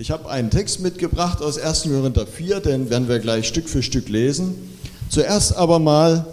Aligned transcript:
Ich 0.00 0.10
habe 0.10 0.30
einen 0.30 0.48
Text 0.48 0.80
mitgebracht 0.80 1.42
aus 1.42 1.58
1. 1.58 1.82
Korinther 1.82 2.26
4, 2.26 2.60
den 2.60 2.88
werden 2.88 3.06
wir 3.06 3.18
gleich 3.18 3.46
Stück 3.46 3.68
für 3.68 3.82
Stück 3.82 4.08
lesen. 4.08 4.54
Zuerst 5.10 5.54
aber 5.54 5.78
mal 5.78 6.24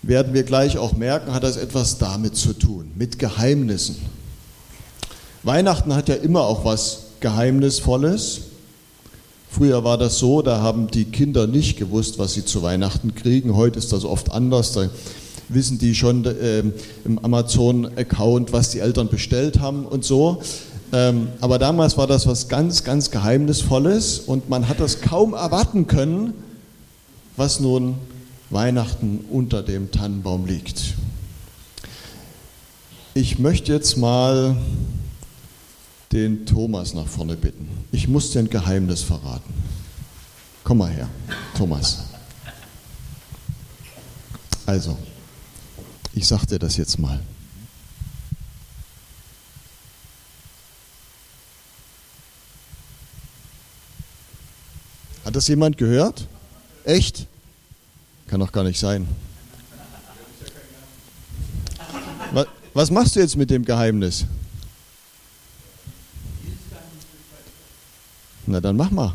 werden 0.00 0.32
wir 0.32 0.42
gleich 0.42 0.78
auch 0.78 0.94
merken, 0.94 1.34
hat 1.34 1.42
das 1.42 1.58
etwas 1.58 1.98
damit 1.98 2.34
zu 2.34 2.54
tun, 2.54 2.90
mit 2.94 3.18
Geheimnissen. 3.18 3.96
Weihnachten 5.42 5.94
hat 5.94 6.08
ja 6.08 6.14
immer 6.14 6.44
auch 6.44 6.64
was 6.64 7.00
Geheimnisvolles. 7.20 8.40
Früher 9.50 9.84
war 9.84 9.98
das 9.98 10.18
so, 10.18 10.40
da 10.40 10.62
haben 10.62 10.86
die 10.86 11.04
Kinder 11.04 11.46
nicht 11.46 11.76
gewusst, 11.76 12.18
was 12.18 12.32
sie 12.32 12.46
zu 12.46 12.62
Weihnachten 12.62 13.14
kriegen. 13.14 13.54
Heute 13.56 13.78
ist 13.78 13.92
das 13.92 14.06
oft 14.06 14.32
anders. 14.32 14.72
Da 14.72 14.88
wissen 15.50 15.78
die 15.78 15.94
schon 15.94 16.24
äh, 16.24 16.62
im 17.04 17.18
Amazon-Account, 17.18 18.54
was 18.54 18.70
die 18.70 18.78
Eltern 18.78 19.08
bestellt 19.08 19.60
haben 19.60 19.84
und 19.84 20.02
so. 20.02 20.40
Ähm, 20.92 21.28
aber 21.40 21.58
damals 21.58 21.96
war 21.96 22.06
das 22.06 22.26
was 22.26 22.48
ganz, 22.48 22.84
ganz 22.84 23.10
Geheimnisvolles 23.10 24.20
und 24.20 24.48
man 24.48 24.68
hat 24.68 24.80
das 24.80 25.00
kaum 25.00 25.34
erwarten 25.34 25.86
können, 25.86 26.34
was 27.36 27.60
nun 27.60 27.96
Weihnachten 28.50 29.24
unter 29.30 29.62
dem 29.62 29.90
Tannenbaum 29.90 30.46
liegt. 30.46 30.94
Ich 33.14 33.38
möchte 33.38 33.72
jetzt 33.72 33.96
mal 33.96 34.56
den 36.12 36.46
Thomas 36.46 36.94
nach 36.94 37.06
vorne 37.06 37.36
bitten. 37.36 37.68
Ich 37.90 38.08
muss 38.08 38.30
dir 38.30 38.40
ein 38.40 38.50
Geheimnis 38.50 39.02
verraten. 39.02 39.52
Komm 40.62 40.78
mal 40.78 40.90
her, 40.90 41.08
Thomas. 41.56 42.04
Also, 44.66 44.96
ich 46.12 46.26
sag 46.26 46.44
dir 46.46 46.58
das 46.58 46.76
jetzt 46.76 46.98
mal. 46.98 47.20
Hat 55.36 55.42
das 55.42 55.48
jemand 55.48 55.76
gehört? 55.76 56.26
Echt? 56.84 57.26
Kann 58.26 58.40
doch 58.40 58.50
gar 58.50 58.64
nicht 58.64 58.80
sein. 58.80 59.06
Was 62.72 62.90
machst 62.90 63.16
du 63.16 63.20
jetzt 63.20 63.36
mit 63.36 63.50
dem 63.50 63.62
Geheimnis? 63.62 64.24
Na 68.46 68.62
dann 68.62 68.76
mach 68.78 68.90
mal. 68.90 69.12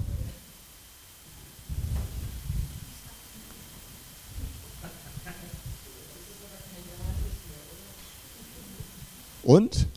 Und? 9.41 9.87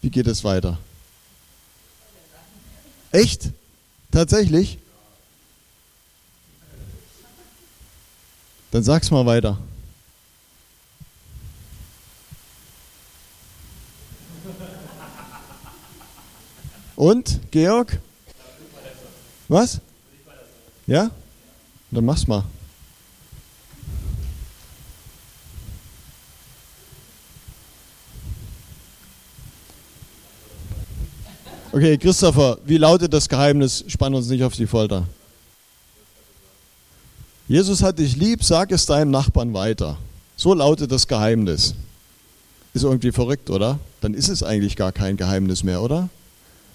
Wie 0.00 0.08
geht 0.08 0.28
es 0.28 0.42
weiter? 0.44 0.78
Echt? 3.12 3.50
Tatsächlich? 4.10 4.78
Dann 8.70 8.82
sag's 8.82 9.10
mal 9.10 9.26
weiter. 9.26 9.58
Und, 16.94 17.40
Georg? 17.50 17.98
Was? 19.48 19.80
Ja? 20.86 21.10
Dann 21.90 22.04
mach's 22.04 22.26
mal. 22.26 22.44
Okay, 31.72 31.96
Christopher, 31.96 32.58
wie 32.64 32.76
lautet 32.76 33.12
das 33.12 33.28
Geheimnis? 33.28 33.84
Spann 33.86 34.14
uns 34.14 34.28
nicht 34.28 34.42
auf 34.42 34.54
die 34.54 34.66
Folter. 34.66 35.06
Jesus 37.50 37.82
hat 37.82 37.98
dich 37.98 38.14
lieb, 38.14 38.44
sag 38.44 38.70
es 38.70 38.86
deinem 38.86 39.10
Nachbarn 39.10 39.52
weiter. 39.52 39.98
So 40.36 40.54
lautet 40.54 40.92
das 40.92 41.08
Geheimnis. 41.08 41.74
Ist 42.74 42.84
irgendwie 42.84 43.10
verrückt, 43.10 43.50
oder? 43.50 43.80
Dann 44.00 44.14
ist 44.14 44.28
es 44.28 44.44
eigentlich 44.44 44.76
gar 44.76 44.92
kein 44.92 45.16
Geheimnis 45.16 45.64
mehr, 45.64 45.82
oder? 45.82 46.08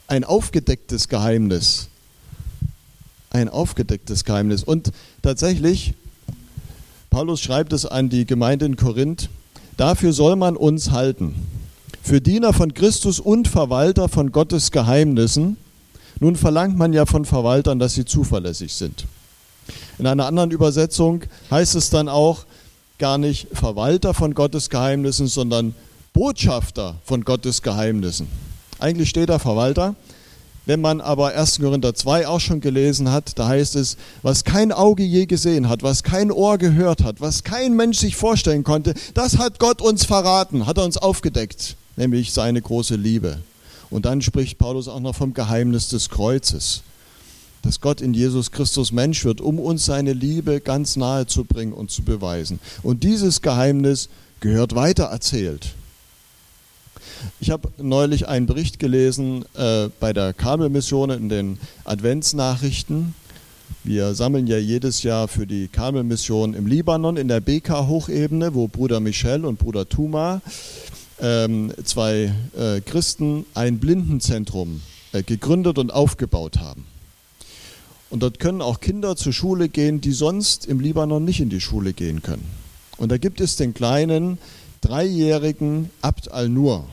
Ein 0.07 0.25
aufgedecktes 0.25 1.07
Geheimnis. 1.07 1.87
Ein 3.29 3.47
aufgedecktes 3.47 4.25
Geheimnis. 4.25 4.65
Und 4.65 4.91
tatsächlich, 5.21 5.93
Paulus 7.09 7.39
schreibt 7.39 7.71
es 7.71 7.85
an 7.85 8.09
die 8.09 8.25
Gemeinde 8.25 8.65
in 8.65 8.75
Korinth, 8.75 9.29
dafür 9.77 10.11
soll 10.11 10.35
man 10.35 10.57
uns 10.57 10.91
halten. 10.91 11.35
Für 12.03 12.19
Diener 12.19 12.51
von 12.51 12.73
Christus 12.73 13.21
und 13.21 13.47
Verwalter 13.47 14.09
von 14.09 14.33
Gottes 14.33 14.71
Geheimnissen. 14.71 15.55
Nun 16.19 16.35
verlangt 16.35 16.77
man 16.77 16.91
ja 16.91 17.05
von 17.05 17.23
Verwaltern, 17.23 17.79
dass 17.79 17.93
sie 17.93 18.03
zuverlässig 18.03 18.73
sind. 18.73 19.05
In 19.97 20.07
einer 20.07 20.25
anderen 20.25 20.51
Übersetzung 20.51 21.21
heißt 21.51 21.75
es 21.75 21.89
dann 21.89 22.09
auch 22.09 22.45
gar 22.97 23.17
nicht 23.17 23.47
Verwalter 23.53 24.13
von 24.13 24.33
Gottes 24.33 24.69
Geheimnissen, 24.69 25.27
sondern 25.27 25.73
Botschafter 26.13 26.95
von 27.03 27.23
Gottes 27.23 27.61
Geheimnissen. 27.61 28.27
Eigentlich 28.79 29.09
steht 29.09 29.29
da 29.29 29.39
Verwalter. 29.39 29.95
Wenn 30.65 30.81
man 30.81 30.99
aber 30.99 31.35
1. 31.35 31.59
Korinther 31.59 31.93
2 31.93 32.27
auch 32.27 32.39
schon 32.39 32.59
gelesen 32.59 33.11
hat, 33.11 33.37
da 33.37 33.47
heißt 33.47 33.75
es, 33.75 33.97
was 34.23 34.43
kein 34.43 34.71
Auge 34.71 35.03
je 35.03 35.27
gesehen 35.27 35.69
hat, 35.69 35.83
was 35.83 36.01
kein 36.01 36.31
Ohr 36.31 36.57
gehört 36.57 37.03
hat, 37.03 37.21
was 37.21 37.43
kein 37.43 37.75
Mensch 37.75 37.99
sich 37.99 38.15
vorstellen 38.15 38.63
konnte, 38.63 38.95
das 39.13 39.37
hat 39.37 39.59
Gott 39.59 39.79
uns 39.79 40.05
verraten, 40.05 40.65
hat 40.65 40.77
er 40.77 40.85
uns 40.85 40.97
aufgedeckt, 40.97 41.75
nämlich 41.97 42.33
seine 42.33 42.61
große 42.61 42.95
Liebe. 42.95 43.41
Und 43.91 44.05
dann 44.05 44.23
spricht 44.23 44.57
Paulus 44.57 44.87
auch 44.87 44.99
noch 44.99 45.15
vom 45.15 45.35
Geheimnis 45.35 45.89
des 45.89 46.09
Kreuzes 46.09 46.81
dass 47.65 47.81
Gott 47.81 47.99
in 47.99 48.13
Jesus 48.13 48.51
Christus 48.51 48.91
Mensch 48.91 49.25
wird, 49.25 49.41
um 49.41 49.59
uns 49.59 49.85
seine 49.85 50.13
Liebe 50.13 50.61
ganz 50.61 50.95
nahe 50.95 51.25
zu 51.25 51.43
bringen 51.45 51.73
und 51.73 51.89
zu 51.89 52.03
beweisen. 52.03 52.59
Und 52.83 53.03
dieses 53.03 53.41
Geheimnis 53.41 54.09
gehört 54.39 54.75
weiter 54.75 55.05
erzählt. 55.05 55.73
Ich 57.39 57.49
habe 57.49 57.69
neulich 57.77 58.27
einen 58.27 58.45
Bericht 58.45 58.77
gelesen 58.77 59.45
äh, 59.55 59.89
bei 59.99 60.13
der 60.13 60.33
Kabelmission 60.33 61.09
in 61.09 61.29
den 61.29 61.57
Adventsnachrichten. 61.85 63.15
Wir 63.83 64.13
sammeln 64.13 64.45
ja 64.45 64.57
jedes 64.57 65.01
Jahr 65.01 65.27
für 65.27 65.47
die 65.47 65.67
Kabelmission 65.67 66.53
im 66.53 66.67
Libanon 66.67 67.17
in 67.17 67.27
der 67.27 67.39
BK-Hochebene, 67.39 68.53
wo 68.53 68.67
Bruder 68.67 68.99
Michel 68.99 69.43
und 69.43 69.57
Bruder 69.57 69.89
Tuma, 69.89 70.41
ähm, 71.19 71.73
zwei 71.83 72.31
äh, 72.55 72.81
Christen, 72.81 73.45
ein 73.55 73.79
Blindenzentrum 73.79 74.81
äh, 75.13 75.23
gegründet 75.23 75.79
und 75.79 75.91
aufgebaut 75.91 76.59
haben. 76.59 76.85
Und 78.15 78.21
dort 78.23 78.39
können 78.39 78.61
auch 78.61 78.79
Kinder 78.79 79.17
zur 79.17 79.33
Schule 79.33 79.67
gehen, 79.67 79.99
die 79.99 80.13
sonst 80.13 80.67
im 80.67 80.79
Libanon 80.79 81.25
nicht 81.25 81.41
in 81.41 81.49
die 81.49 81.59
Schule 81.59 81.91
gehen 81.91 82.21
können. 82.21 82.45
Und 82.95 83.11
da 83.11 83.17
gibt 83.17 83.41
es 83.41 83.57
den 83.57 83.73
kleinen 83.73 84.37
dreijährigen 84.79 85.89
Abd 86.01 86.31
al-Nur 86.31 86.85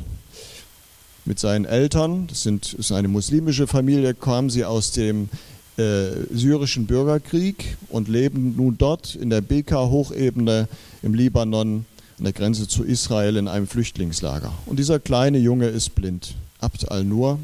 mit 1.24 1.38
seinen 1.38 1.64
Eltern. 1.64 2.26
Das, 2.26 2.42
sind, 2.42 2.64
das 2.64 2.72
ist 2.72 2.90
eine 2.90 3.06
muslimische 3.06 3.68
Familie, 3.68 4.14
kamen 4.14 4.50
sie 4.50 4.64
aus 4.64 4.90
dem 4.90 5.28
äh, 5.76 6.08
syrischen 6.32 6.86
Bürgerkrieg 6.86 7.76
und 7.88 8.08
leben 8.08 8.56
nun 8.56 8.76
dort 8.76 9.14
in 9.14 9.30
der 9.30 9.42
Beka-Hochebene 9.42 10.66
im 11.04 11.14
Libanon 11.14 11.86
an 12.18 12.24
der 12.24 12.32
Grenze 12.32 12.66
zu 12.66 12.82
Israel 12.82 13.36
in 13.36 13.46
einem 13.46 13.68
Flüchtlingslager. 13.68 14.52
Und 14.66 14.80
dieser 14.80 14.98
kleine 14.98 15.38
Junge 15.38 15.68
ist 15.68 15.94
blind. 15.94 16.34
Abd 16.58 16.90
al-Nur 16.90 17.38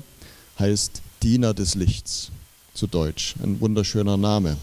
heißt 0.59 1.01
Diener 1.23 1.55
des 1.55 1.77
Lichts 1.77 2.33
zu 2.79 2.87
Deutsch. 2.87 3.35
Ein 3.43 3.61
wunderschöner 3.61 4.17
Name. 4.17 4.57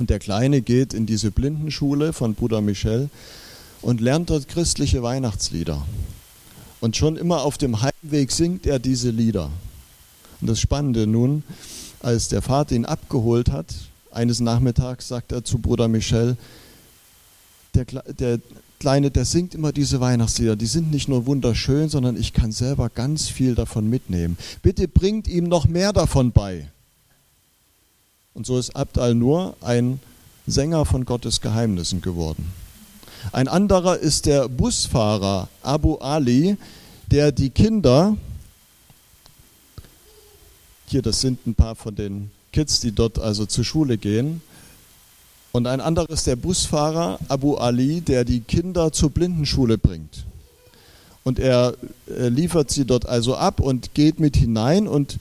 Und 0.00 0.10
der 0.10 0.18
Kleine 0.18 0.60
geht 0.60 0.92
in 0.92 1.06
diese 1.06 1.30
Blindenschule 1.30 2.12
von 2.12 2.34
Bruder 2.34 2.60
Michel 2.60 3.10
und 3.80 4.00
lernt 4.00 4.30
dort 4.30 4.48
christliche 4.48 5.04
Weihnachtslieder. 5.04 5.86
Und 6.80 6.96
schon 6.96 7.16
immer 7.16 7.42
auf 7.42 7.58
dem 7.58 7.80
Heimweg 7.80 8.32
singt 8.32 8.66
er 8.66 8.80
diese 8.80 9.10
Lieder. 9.10 9.50
Und 10.40 10.50
das 10.50 10.58
Spannende 10.58 11.06
nun, 11.06 11.44
als 12.00 12.26
der 12.26 12.42
Vater 12.42 12.74
ihn 12.74 12.84
abgeholt 12.84 13.52
hat, 13.52 13.72
eines 14.10 14.40
Nachmittags 14.40 15.06
sagt 15.06 15.30
er 15.30 15.44
zu 15.44 15.58
Bruder 15.58 15.86
Michel, 15.86 16.36
der, 17.74 17.84
der 17.84 18.40
Kleine, 18.80 19.12
der 19.12 19.24
singt 19.24 19.54
immer 19.54 19.72
diese 19.72 20.00
Weihnachtslieder. 20.00 20.56
Die 20.56 20.66
sind 20.66 20.90
nicht 20.90 21.08
nur 21.08 21.26
wunderschön, 21.26 21.88
sondern 21.88 22.16
ich 22.16 22.32
kann 22.32 22.50
selber 22.50 22.90
ganz 22.90 23.28
viel 23.28 23.54
davon 23.54 23.88
mitnehmen. 23.88 24.36
Bitte 24.60 24.88
bringt 24.88 25.28
ihm 25.28 25.44
noch 25.44 25.68
mehr 25.68 25.92
davon 25.92 26.32
bei. 26.32 26.68
Und 28.36 28.44
so 28.44 28.58
ist 28.58 28.76
Abd 28.76 29.00
al-Nur 29.00 29.56
ein 29.62 29.98
Sänger 30.46 30.84
von 30.84 31.06
Gottes 31.06 31.40
Geheimnissen 31.40 32.02
geworden. 32.02 32.52
Ein 33.32 33.48
anderer 33.48 33.96
ist 33.96 34.26
der 34.26 34.50
Busfahrer 34.50 35.48
Abu 35.62 35.96
Ali, 35.96 36.58
der 37.10 37.32
die 37.32 37.48
Kinder, 37.48 38.14
hier 40.86 41.00
das 41.00 41.22
sind 41.22 41.46
ein 41.46 41.54
paar 41.54 41.76
von 41.76 41.96
den 41.96 42.30
Kids, 42.52 42.80
die 42.80 42.92
dort 42.92 43.18
also 43.18 43.46
zur 43.46 43.64
Schule 43.64 43.96
gehen, 43.96 44.42
und 45.52 45.66
ein 45.66 45.80
anderer 45.80 46.10
ist 46.10 46.26
der 46.26 46.36
Busfahrer 46.36 47.18
Abu 47.28 47.56
Ali, 47.56 48.02
der 48.02 48.26
die 48.26 48.40
Kinder 48.40 48.92
zur 48.92 49.08
Blindenschule 49.08 49.78
bringt. 49.78 50.26
Und 51.24 51.38
er 51.38 51.74
äh, 52.06 52.28
liefert 52.28 52.70
sie 52.70 52.84
dort 52.84 53.06
also 53.06 53.34
ab 53.34 53.60
und 53.60 53.94
geht 53.94 54.20
mit 54.20 54.36
hinein 54.36 54.86
und 54.86 55.16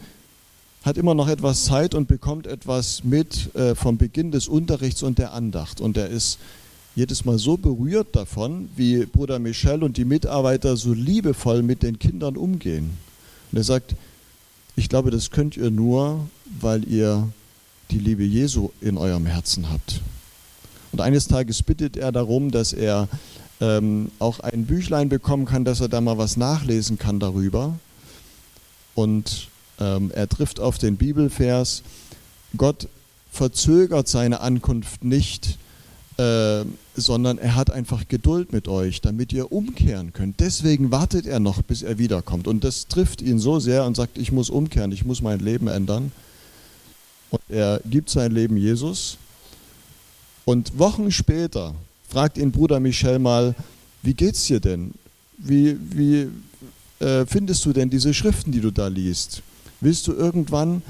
hat 0.85 0.97
immer 0.97 1.15
noch 1.15 1.27
etwas 1.27 1.65
Zeit 1.65 1.95
und 1.95 2.07
bekommt 2.07 2.45
etwas 2.45 3.03
mit 3.03 3.53
äh, 3.55 3.73
vom 3.73 3.97
Beginn 3.97 4.31
des 4.31 4.47
Unterrichts 4.47 5.01
und 5.01 5.17
der 5.17 5.33
Andacht. 5.33 5.81
Und 5.81 5.97
er 5.97 6.09
ist 6.09 6.37
jedes 6.95 7.25
Mal 7.25 7.39
so 7.39 7.57
berührt 7.57 8.15
davon, 8.15 8.69
wie 8.75 9.05
Bruder 9.07 9.39
Michel 9.39 9.83
und 9.83 9.97
die 9.97 10.05
Mitarbeiter 10.05 10.77
so 10.77 10.93
liebevoll 10.93 11.63
mit 11.63 11.81
den 11.81 11.97
Kindern 11.97 12.37
umgehen. 12.37 12.97
Und 13.51 13.57
er 13.57 13.63
sagt, 13.63 13.95
ich 14.75 14.87
glaube, 14.87 15.09
das 15.09 15.31
könnt 15.31 15.57
ihr 15.57 15.71
nur, 15.71 16.27
weil 16.61 16.87
ihr 16.87 17.29
die 17.89 17.99
Liebe 17.99 18.23
Jesu 18.23 18.69
in 18.79 18.97
eurem 18.97 19.25
Herzen 19.25 19.71
habt. 19.71 20.01
Und 20.91 21.01
eines 21.01 21.27
Tages 21.27 21.63
bittet 21.63 21.97
er 21.97 22.11
darum, 22.11 22.51
dass 22.51 22.73
er 22.73 23.09
ähm, 23.59 24.11
auch 24.19 24.39
ein 24.39 24.65
Büchlein 24.65 25.09
bekommen 25.09 25.45
kann, 25.45 25.65
dass 25.65 25.81
er 25.81 25.89
da 25.89 25.99
mal 25.99 26.19
was 26.19 26.37
nachlesen 26.37 26.99
kann 26.99 27.19
darüber. 27.19 27.79
Und 28.93 29.49
er 29.77 30.29
trifft 30.29 30.59
auf 30.59 30.77
den 30.77 30.97
Bibelvers, 30.97 31.83
Gott 32.57 32.87
verzögert 33.31 34.07
seine 34.07 34.39
Ankunft 34.39 35.03
nicht, 35.03 35.57
äh, 36.17 36.63
sondern 36.95 37.37
er 37.37 37.55
hat 37.55 37.71
einfach 37.71 38.07
Geduld 38.07 38.53
mit 38.53 38.69
euch, 38.69 39.01
damit 39.01 39.33
ihr 39.33 39.51
umkehren 39.51 40.13
könnt. 40.13 40.39
Deswegen 40.39 40.91
wartet 40.91 41.25
er 41.25 41.41
noch, 41.41 41.61
bis 41.61 41.81
er 41.81 41.97
wiederkommt. 41.97 42.47
Und 42.47 42.63
das 42.63 42.87
trifft 42.87 43.21
ihn 43.21 43.37
so 43.37 43.59
sehr 43.59 43.83
und 43.83 43.97
sagt, 43.97 44.17
ich 44.17 44.31
muss 44.31 44.49
umkehren, 44.49 44.93
ich 44.93 45.03
muss 45.03 45.21
mein 45.21 45.39
Leben 45.39 45.67
ändern. 45.67 46.13
Und 47.31 47.41
er 47.49 47.81
gibt 47.89 48.09
sein 48.09 48.31
Leben 48.31 48.55
Jesus. 48.55 49.17
Und 50.45 50.79
Wochen 50.79 51.11
später 51.11 51.75
fragt 52.07 52.37
ihn 52.37 52.51
Bruder 52.51 52.79
Michel 52.79 53.19
mal, 53.19 53.55
wie 54.01 54.13
geht's 54.13 54.45
dir 54.45 54.61
denn? 54.61 54.93
Wie, 55.37 55.75
wie 55.91 56.29
äh, 57.05 57.25
findest 57.25 57.65
du 57.65 57.73
denn 57.73 57.89
diese 57.89 58.13
Schriften, 58.13 58.53
die 58.53 58.61
du 58.61 58.71
da 58.71 58.87
liest? 58.87 59.41
Willst 59.85 60.07
du 60.07 60.13
irgendwann, 60.13 60.81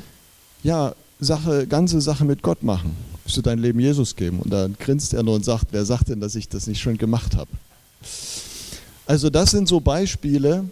ja, 0.63 0.95
Sache, 1.19 1.67
ganze 1.67 1.99
Sache 1.99 2.23
mit 2.23 2.41
Gott 2.41 2.63
machen? 2.63 2.95
Willst 3.25 3.35
du 3.35 3.41
dein 3.41 3.59
Leben 3.59 3.81
Jesus 3.81 4.15
geben? 4.15 4.39
Und 4.39 4.53
dann 4.53 4.77
grinst 4.79 5.13
er 5.13 5.21
nur 5.21 5.35
und 5.35 5.43
sagt, 5.43 5.65
wer 5.71 5.83
sagt 5.83 6.07
denn, 6.07 6.21
dass 6.21 6.33
ich 6.35 6.47
das 6.47 6.65
nicht 6.65 6.79
schon 6.79 6.97
gemacht 6.97 7.35
habe? 7.35 7.49
Also 9.05 9.29
das 9.29 9.51
sind 9.51 9.67
so 9.67 9.81
Beispiele, 9.81 10.63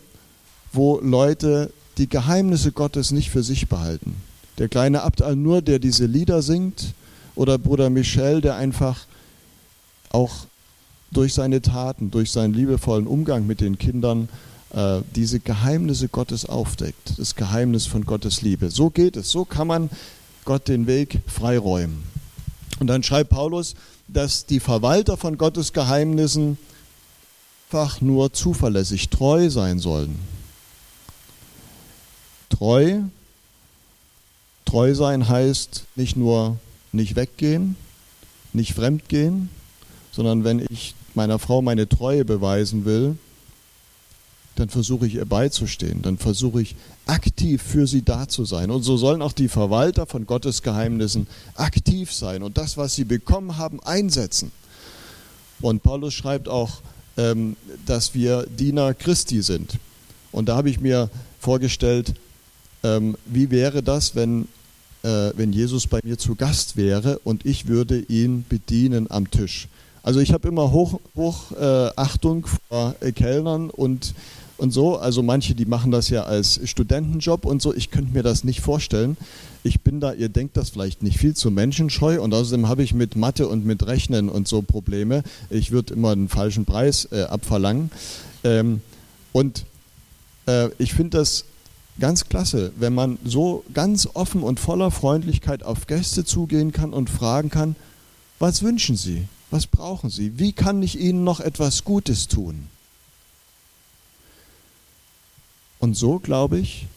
wo 0.72 1.02
Leute 1.02 1.74
die 1.98 2.08
Geheimnisse 2.08 2.72
Gottes 2.72 3.12
nicht 3.12 3.30
für 3.30 3.44
sich 3.44 3.68
behalten. 3.68 4.16
Der 4.58 4.70
kleine 4.70 5.02
Abt 5.02 5.22
Al-Nur, 5.22 5.62
der 5.62 5.80
diese 5.80 6.06
Lieder 6.06 6.42
singt, 6.42 6.94
oder 7.36 7.58
Bruder 7.58 7.90
Michel, 7.90 8.40
der 8.40 8.56
einfach 8.56 9.02
auch 10.12 10.46
durch 11.12 11.34
seine 11.34 11.62
Taten, 11.62 12.10
durch 12.10 12.32
seinen 12.32 12.54
liebevollen 12.54 13.06
Umgang 13.06 13.46
mit 13.46 13.60
den 13.60 13.78
Kindern 13.78 14.30
äh, 14.74 15.02
diese 15.16 15.40
Geheimnisse 15.40 16.08
Gottes 16.08 16.46
aufdeckt, 16.46 17.14
das 17.18 17.36
Geheimnis 17.36 17.86
von 17.86 18.06
Gottes 18.06 18.42
Liebe. 18.42 18.70
So 18.70 18.90
geht 18.90 19.16
es, 19.16 19.30
so 19.30 19.46
kann 19.46 19.68
man 19.68 19.90
Gott 20.46 20.68
den 20.68 20.88
Weg 20.88 21.20
freiräumen. 21.28 22.04
Und 22.80 22.88
dann 22.88 23.04
schreibt 23.04 23.30
Paulus, 23.30 23.76
dass 24.08 24.46
die 24.46 24.60
Verwalter 24.60 25.16
von 25.16 25.38
Gottes 25.38 25.74
Geheimnissen 25.74 26.58
einfach 27.74 28.02
nur 28.02 28.32
zuverlässig, 28.32 29.10
treu 29.10 29.50
sein 29.50 29.80
sollen. 29.80 30.20
Treu, 32.50 33.02
treu 34.64 34.94
sein 34.94 35.28
heißt 35.28 35.86
nicht 35.96 36.16
nur 36.16 36.58
nicht 36.92 37.16
weggehen, 37.16 37.76
nicht 38.54 38.76
fremdgehen, 38.76 39.50
sondern 40.12 40.44
wenn 40.44 40.64
ich 40.70 40.94
meiner 41.16 41.40
Frau 41.40 41.64
meine 41.64 41.90
Treue 41.90 42.26
beweisen 42.26 42.86
will, 42.86 43.18
dann 44.56 44.70
versuche 44.70 45.08
ich 45.08 45.16
ihr 45.16 45.26
beizustehen, 45.26 46.02
dann 46.02 46.18
versuche 46.18 46.62
ich 46.62 46.76
aktiv 47.06 47.62
für 47.62 47.88
sie 47.88 48.04
da 48.04 48.28
zu 48.28 48.46
sein. 48.46 48.72
Und 48.72 48.84
so 48.84 48.98
sollen 48.98 49.22
auch 49.22 49.34
die 49.34 49.48
Verwalter 49.48 50.06
von 50.06 50.26
Gottes 50.26 50.62
Geheimnissen 50.62 51.28
aktiv 51.56 52.14
sein 52.14 52.44
und 52.44 52.58
das, 52.58 52.78
was 52.78 52.96
sie 52.96 53.04
bekommen 53.04 53.58
haben, 53.58 53.82
einsetzen. 53.82 54.52
Und 55.62 55.82
Paulus 55.82 56.14
schreibt 56.14 56.48
auch, 56.48 56.82
ähm, 57.18 57.56
dass 57.86 58.14
wir 58.14 58.46
Diener 58.48 58.94
Christi 58.94 59.42
sind. 59.42 59.80
Und 60.32 60.50
da 60.50 60.56
habe 60.56 60.70
ich 60.70 60.80
mir 60.80 61.10
vorgestellt, 61.40 62.14
ähm, 62.84 63.18
wie 63.26 63.50
wäre 63.50 63.82
das, 63.82 64.16
wenn 64.16 64.48
äh, 65.04 65.32
wenn 65.36 65.52
Jesus 65.52 65.88
bei 65.88 66.00
mir 66.04 66.18
zu 66.18 66.36
Gast 66.36 66.78
wäre 66.78 67.20
und 67.20 67.46
ich 67.46 67.68
würde 67.68 68.00
ihn 68.00 68.46
bedienen 68.48 69.12
am 69.12 69.30
Tisch. 69.30 69.68
Also 70.04 70.20
ich 70.20 70.34
habe 70.34 70.50
immer 70.50 70.72
Hochachtung 70.72 71.02
Hoch, 71.16 71.52
äh, 71.52 72.68
vor 72.68 72.96
äh, 73.00 73.12
Kellnern 73.14 73.70
und, 73.70 74.14
und 74.58 74.72
so. 74.72 74.98
Also 74.98 75.24
manche, 75.24 75.56
die 75.56 75.66
machen 75.66 75.92
das 75.92 76.10
ja 76.10 76.24
als 76.24 76.60
Studentenjob 76.66 77.46
und 77.46 77.62
so. 77.62 77.74
Ich 77.74 77.90
könnte 77.90 78.14
mir 78.14 78.22
das 78.22 78.44
nicht 78.44 78.60
vorstellen. 78.60 79.16
Ich 79.64 79.80
bin 79.80 80.02
da, 80.02 80.12
ihr 80.12 80.28
denkt 80.28 80.58
das 80.58 80.72
vielleicht 80.72 81.04
nicht 81.04 81.18
viel 81.18 81.36
zu 81.36 81.50
menschenscheu 81.50 82.22
und 82.22 82.34
außerdem 82.34 82.68
habe 82.68 82.84
ich 82.84 82.94
mit 82.94 83.16
Mathe 83.16 83.48
und 83.48 83.66
mit 83.66 83.88
Rechnen 83.88 84.28
und 84.28 84.46
so 84.46 84.62
Probleme. 84.62 85.24
Ich 85.50 85.72
würde 85.72 85.94
immer 85.94 86.12
einen 86.12 86.28
falschen 86.28 86.66
Preis 86.66 87.08
äh, 87.14 87.24
abverlangen. 87.24 87.90
Ähm, 88.44 88.82
und 89.32 89.64
äh, 90.48 90.68
ich 90.80 90.94
finde 90.94 91.18
das 91.20 91.46
ganz 91.98 92.28
klasse, 92.28 92.74
wenn 92.78 92.94
man 92.94 93.20
so 93.24 93.64
ganz 93.74 94.10
offen 94.16 94.44
und 94.44 94.60
voller 94.60 94.92
Freundlichkeit 94.92 95.64
auf 95.64 95.88
Gäste 95.88 96.26
zugehen 96.26 96.74
kann 96.74 96.92
und 96.92 97.10
fragen 97.10 97.50
kann, 97.50 97.78
was 98.40 98.64
wünschen 98.64 98.98
Sie? 98.98 99.28
Was 99.54 99.68
brauchen 99.68 100.10
Sie? 100.10 100.40
Wie 100.40 100.52
kann 100.52 100.82
ich 100.82 101.00
Ihnen 101.00 101.24
noch 101.24 101.40
etwas 101.40 101.84
Gutes 101.84 102.28
tun? 102.28 102.70
Und 105.78 105.96
so, 105.96 106.18
glaube 106.18 106.58
ich, 106.58 106.88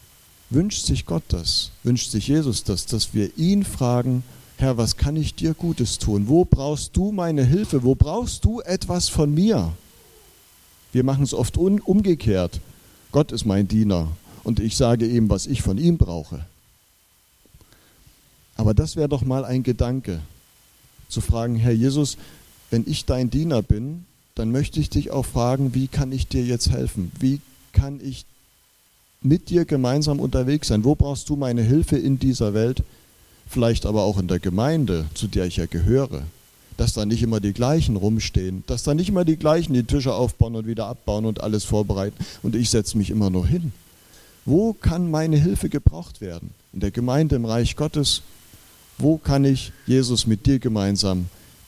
wünscht 0.48 0.86
sich 0.86 1.04
Gott 1.04 1.24
das, 1.28 1.70
wünscht 1.82 2.10
sich 2.10 2.28
Jesus 2.28 2.64
das, 2.64 2.86
dass 2.86 3.12
wir 3.12 3.36
ihn 3.36 3.62
fragen, 3.62 4.24
Herr, 4.56 4.78
was 4.78 4.96
kann 4.96 5.16
ich 5.16 5.34
dir 5.34 5.52
Gutes 5.52 5.98
tun? 5.98 6.28
Wo 6.28 6.46
brauchst 6.46 6.96
du 6.96 7.12
meine 7.12 7.44
Hilfe? 7.44 7.82
Wo 7.82 7.94
brauchst 7.94 8.46
du 8.46 8.62
etwas 8.62 9.10
von 9.10 9.34
mir? 9.34 9.74
Wir 10.92 11.04
machen 11.04 11.24
es 11.24 11.34
oft 11.34 11.58
umgekehrt. 11.58 12.60
Gott 13.12 13.32
ist 13.32 13.44
mein 13.44 13.68
Diener 13.68 14.08
und 14.44 14.60
ich 14.60 14.78
sage 14.78 15.06
ihm, 15.06 15.28
was 15.28 15.46
ich 15.46 15.60
von 15.60 15.76
ihm 15.76 15.98
brauche. 15.98 16.46
Aber 18.54 18.72
das 18.72 18.96
wäre 18.96 19.10
doch 19.10 19.20
mal 19.20 19.44
ein 19.44 19.62
Gedanke, 19.62 20.22
zu 21.08 21.20
fragen, 21.20 21.56
Herr 21.56 21.72
Jesus, 21.72 22.16
wenn 22.70 22.84
ich 22.86 23.04
dein 23.04 23.30
Diener 23.30 23.62
bin, 23.62 24.04
dann 24.34 24.52
möchte 24.52 24.80
ich 24.80 24.90
dich 24.90 25.10
auch 25.10 25.24
fragen, 25.24 25.74
wie 25.74 25.88
kann 25.88 26.12
ich 26.12 26.28
dir 26.28 26.44
jetzt 26.44 26.70
helfen? 26.70 27.10
Wie 27.18 27.40
kann 27.72 28.00
ich 28.02 28.26
mit 29.22 29.50
dir 29.50 29.64
gemeinsam 29.64 30.20
unterwegs 30.20 30.68
sein? 30.68 30.84
Wo 30.84 30.94
brauchst 30.94 31.28
du 31.28 31.36
meine 31.36 31.62
Hilfe 31.62 31.96
in 31.96 32.18
dieser 32.18 32.54
Welt? 32.54 32.82
Vielleicht 33.48 33.86
aber 33.86 34.02
auch 34.02 34.18
in 34.18 34.28
der 34.28 34.40
Gemeinde, 34.40 35.06
zu 35.14 35.26
der 35.26 35.46
ich 35.46 35.56
ja 35.56 35.66
gehöre. 35.66 36.22
Dass 36.76 36.92
da 36.92 37.06
nicht 37.06 37.22
immer 37.22 37.40
die 37.40 37.54
gleichen 37.54 37.96
rumstehen, 37.96 38.62
dass 38.66 38.82
da 38.82 38.92
nicht 38.92 39.08
immer 39.08 39.24
die 39.24 39.36
gleichen 39.36 39.72
die 39.72 39.84
Tische 39.84 40.12
aufbauen 40.12 40.56
und 40.56 40.66
wieder 40.66 40.86
abbauen 40.86 41.24
und 41.24 41.40
alles 41.40 41.64
vorbereiten 41.64 42.22
und 42.42 42.54
ich 42.54 42.68
setze 42.68 42.98
mich 42.98 43.08
immer 43.08 43.30
nur 43.30 43.46
hin. 43.46 43.72
Wo 44.44 44.74
kann 44.74 45.10
meine 45.10 45.38
Hilfe 45.38 45.70
gebraucht 45.70 46.20
werden? 46.20 46.50
In 46.74 46.80
der 46.80 46.90
Gemeinde, 46.90 47.36
im 47.36 47.46
Reich 47.46 47.76
Gottes? 47.76 48.20
Wo 48.98 49.16
kann 49.16 49.44
ich, 49.44 49.72
Jesus, 49.86 50.26
mit 50.26 50.44
dir 50.44 50.58
gemeinsam 50.58 51.26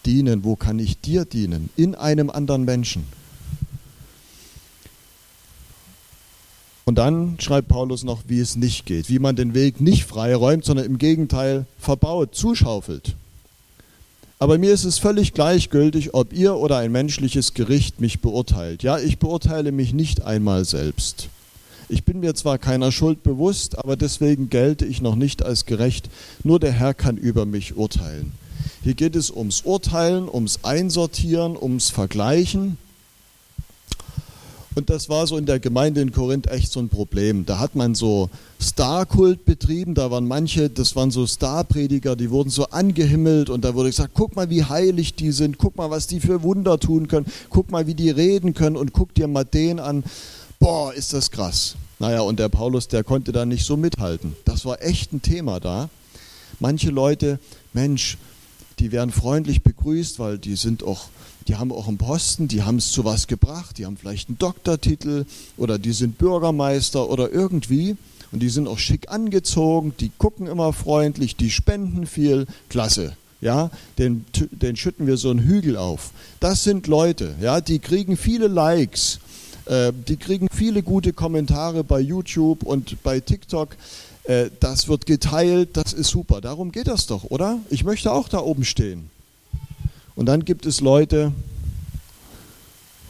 dienen? 0.08 0.42
Wo 0.42 0.56
kann 0.56 0.80
ich 0.80 1.00
dir 1.00 1.24
dienen? 1.24 1.70
In 1.76 1.94
einem 1.94 2.30
anderen 2.30 2.64
Menschen. 2.64 3.04
Und 6.86 6.96
dann 6.96 7.38
schreibt 7.38 7.68
Paulus 7.68 8.02
noch, 8.02 8.22
wie 8.28 8.40
es 8.40 8.56
nicht 8.56 8.86
geht, 8.86 9.10
wie 9.10 9.18
man 9.18 9.36
den 9.36 9.52
Weg 9.52 9.78
nicht 9.78 10.04
freiräumt, 10.04 10.64
sondern 10.64 10.86
im 10.86 10.96
Gegenteil 10.96 11.66
verbaut, 11.78 12.34
zuschaufelt. 12.34 13.14
Aber 14.38 14.56
mir 14.56 14.72
ist 14.72 14.84
es 14.84 14.98
völlig 14.98 15.34
gleichgültig, 15.34 16.14
ob 16.14 16.32
ihr 16.32 16.54
oder 16.54 16.78
ein 16.78 16.90
menschliches 16.90 17.52
Gericht 17.52 18.00
mich 18.00 18.20
beurteilt. 18.20 18.82
Ja, 18.82 18.98
ich 18.98 19.18
beurteile 19.18 19.70
mich 19.70 19.92
nicht 19.92 20.22
einmal 20.22 20.64
selbst. 20.64 21.28
Ich 21.90 22.04
bin 22.04 22.20
mir 22.20 22.34
zwar 22.34 22.56
keiner 22.56 22.90
Schuld 22.90 23.22
bewusst, 23.22 23.78
aber 23.78 23.96
deswegen 23.96 24.48
gelte 24.48 24.86
ich 24.86 25.02
noch 25.02 25.14
nicht 25.14 25.42
als 25.42 25.66
gerecht. 25.66 26.08
Nur 26.42 26.58
der 26.58 26.72
Herr 26.72 26.94
kann 26.94 27.18
über 27.18 27.44
mich 27.44 27.76
urteilen. 27.76 28.32
Hier 28.82 28.94
geht 28.94 29.16
es 29.16 29.30
ums 29.30 29.62
Urteilen, 29.62 30.28
ums 30.28 30.60
Einsortieren, 30.62 31.56
ums 31.56 31.90
Vergleichen. 31.90 32.78
Und 34.74 34.90
das 34.90 35.08
war 35.08 35.26
so 35.26 35.36
in 35.36 35.46
der 35.46 35.58
Gemeinde 35.58 36.00
in 36.00 36.12
Korinth 36.12 36.46
echt 36.46 36.70
so 36.70 36.78
ein 36.78 36.88
Problem. 36.88 37.44
Da 37.46 37.58
hat 37.58 37.74
man 37.74 37.96
so 37.96 38.30
Starkult 38.60 39.44
betrieben, 39.44 39.94
da 39.94 40.10
waren 40.10 40.28
manche, 40.28 40.70
das 40.70 40.94
waren 40.94 41.10
so 41.10 41.26
Starprediger, 41.26 42.14
die 42.14 42.30
wurden 42.30 42.50
so 42.50 42.66
angehimmelt 42.66 43.50
und 43.50 43.64
da 43.64 43.74
wurde 43.74 43.88
gesagt, 43.88 44.12
guck 44.14 44.36
mal, 44.36 44.50
wie 44.50 44.62
heilig 44.62 45.14
die 45.14 45.32
sind, 45.32 45.58
guck 45.58 45.76
mal, 45.76 45.90
was 45.90 46.06
die 46.06 46.20
für 46.20 46.42
Wunder 46.42 46.78
tun 46.78 47.08
können, 47.08 47.26
guck 47.50 47.72
mal, 47.72 47.88
wie 47.88 47.94
die 47.94 48.10
reden 48.10 48.54
können 48.54 48.76
und 48.76 48.92
guck 48.92 49.14
dir 49.14 49.26
mal 49.26 49.44
den 49.44 49.80
an 49.80 50.04
boah, 50.58 50.92
ist 50.92 51.12
das 51.12 51.30
krass. 51.30 51.76
Naja, 51.98 52.20
und 52.20 52.38
der 52.38 52.48
Paulus, 52.48 52.88
der 52.88 53.04
konnte 53.04 53.32
da 53.32 53.44
nicht 53.44 53.64
so 53.64 53.76
mithalten. 53.76 54.36
Das 54.44 54.64
war 54.64 54.82
echt 54.82 55.12
ein 55.12 55.22
Thema 55.22 55.60
da. 55.60 55.88
Manche 56.60 56.90
Leute, 56.90 57.38
Mensch, 57.72 58.18
die 58.78 58.92
werden 58.92 59.10
freundlich 59.10 59.62
begrüßt, 59.62 60.18
weil 60.18 60.38
die 60.38 60.56
sind 60.56 60.82
auch, 60.82 61.08
die 61.46 61.56
haben 61.56 61.72
auch 61.72 61.88
einen 61.88 61.98
Posten, 61.98 62.48
die 62.48 62.62
haben 62.62 62.76
es 62.76 62.92
zu 62.92 63.04
was 63.04 63.26
gebracht, 63.26 63.78
die 63.78 63.86
haben 63.86 63.96
vielleicht 63.96 64.28
einen 64.28 64.38
Doktortitel 64.38 65.24
oder 65.56 65.78
die 65.78 65.92
sind 65.92 66.18
Bürgermeister 66.18 67.08
oder 67.08 67.30
irgendwie 67.30 67.96
und 68.32 68.40
die 68.40 68.48
sind 68.48 68.68
auch 68.68 68.78
schick 68.78 69.10
angezogen, 69.10 69.94
die 70.00 70.10
gucken 70.18 70.46
immer 70.46 70.72
freundlich, 70.72 71.36
die 71.36 71.50
spenden 71.50 72.06
viel, 72.06 72.46
klasse. 72.68 73.16
Ja, 73.40 73.70
den, 73.98 74.24
den 74.50 74.74
schütten 74.74 75.06
wir 75.06 75.16
so 75.16 75.30
einen 75.30 75.38
Hügel 75.38 75.76
auf. 75.76 76.10
Das 76.40 76.64
sind 76.64 76.88
Leute, 76.88 77.36
ja, 77.40 77.60
die 77.60 77.78
kriegen 77.78 78.16
viele 78.16 78.48
Likes, 78.48 79.20
äh, 79.66 79.92
die 80.08 80.16
kriegen 80.16 80.48
viele 80.52 80.82
gute 80.82 81.12
Kommentare 81.12 81.84
bei 81.84 82.00
YouTube 82.00 82.64
und 82.64 83.00
bei 83.04 83.20
TikTok. 83.20 83.76
Äh, 84.28 84.50
das 84.60 84.88
wird 84.88 85.06
geteilt, 85.06 85.70
das 85.72 85.92
ist 85.94 86.10
super. 86.10 86.40
Darum 86.40 86.70
geht 86.70 86.86
das 86.86 87.06
doch, 87.06 87.24
oder? 87.24 87.58
Ich 87.70 87.82
möchte 87.82 88.12
auch 88.12 88.28
da 88.28 88.38
oben 88.38 88.64
stehen. 88.64 89.10
Und 90.14 90.26
dann 90.26 90.44
gibt 90.44 90.66
es 90.66 90.80
Leute, 90.80 91.32